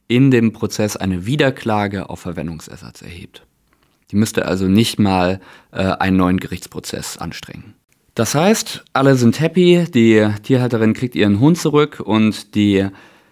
in 0.07 0.31
dem 0.31 0.53
Prozess 0.53 0.95
eine 0.95 1.25
Wiederklage 1.25 2.09
auf 2.09 2.21
Verwendungsersatz 2.21 3.01
erhebt. 3.01 3.45
Die 4.11 4.15
müsste 4.15 4.45
also 4.45 4.67
nicht 4.67 4.99
mal 4.99 5.39
äh, 5.71 5.83
einen 5.83 6.17
neuen 6.17 6.39
Gerichtsprozess 6.39 7.17
anstrengen. 7.17 7.73
Das 8.15 8.35
heißt, 8.35 8.83
alle 8.93 9.15
sind 9.15 9.39
happy, 9.39 9.85
die 9.91 10.27
Tierhalterin 10.43 10.93
kriegt 10.93 11.15
ihren 11.15 11.39
Hund 11.39 11.57
zurück 11.57 11.99
und 11.99 12.53
die 12.53 12.87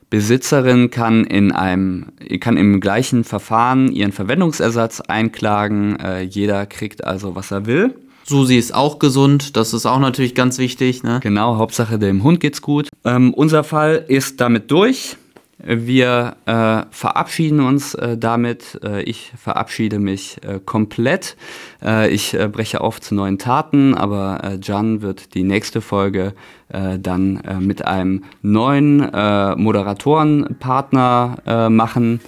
Besitzerin 0.10 0.89
kann 0.89 1.24
in 1.24 1.52
einem, 1.52 2.08
kann 2.39 2.58
im 2.58 2.80
gleichen 2.80 3.24
Verfahren 3.24 3.91
ihren 3.91 4.12
Verwendungsersatz 4.12 5.00
einklagen. 5.00 5.98
Äh, 6.00 6.22
jeder 6.24 6.65
kriegt 6.65 7.06
also, 7.06 7.36
was 7.36 7.52
er 7.52 7.65
will. 7.65 7.96
Susi 8.26 8.58
ist 8.58 8.74
auch 8.74 9.00
gesund, 9.00 9.56
das 9.56 9.74
ist 9.74 9.86
auch 9.86 10.00
natürlich 10.00 10.36
ganz 10.36 10.58
wichtig. 10.58 11.04
Ne? 11.04 11.20
Genau, 11.22 11.58
Hauptsache 11.58 11.98
dem 12.00 12.24
Hund 12.24 12.39
geht's 12.39 12.62
gut. 12.62 12.89
Ähm, 13.06 13.34
unser 13.34 13.63
Fall 13.63 14.04
ist 14.08 14.41
damit 14.41 14.72
durch. 14.72 15.15
Wir 15.63 16.38
äh, 16.45 16.84
verabschieden 16.91 17.60
uns 17.60 17.93
äh, 17.93 18.17
damit. 18.17 18.80
Äh, 18.84 19.04
ich 19.04 19.32
verabschiede 19.38 20.00
mich 20.00 20.38
äh, 20.43 20.60
komplett. 20.63 21.36
Äh, 21.84 22.10
ich 22.10 22.34
äh, 22.34 22.47
breche 22.47 22.82
auf 22.82 23.00
zu 23.00 23.13
neuen 23.13 23.38
Taten, 23.38 23.93
aber 23.93 24.58
Jan 24.62 25.02
wird 25.02 25.36
die 25.36 25.43
nächste 25.43 25.82
Folge 25.82 26.34
dann 26.69 27.41
mit 27.60 27.86
einem 27.86 28.24
neuen 28.41 29.00
Moderatorenpartner 29.00 31.69
machen. 31.69 32.21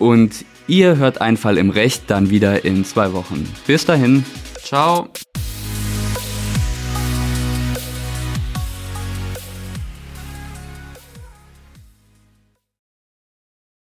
Und 0.00 0.44
ihr 0.66 0.96
hört 0.96 1.20
einen 1.20 1.36
Fall 1.36 1.56
im 1.56 1.70
Recht 1.70 2.04
dann 2.08 2.30
wieder 2.30 2.64
in 2.64 2.84
zwei 2.84 3.12
Wochen. 3.12 3.48
Bis 3.66 3.86
dahin. 3.86 4.24
Ciao. 4.60 5.08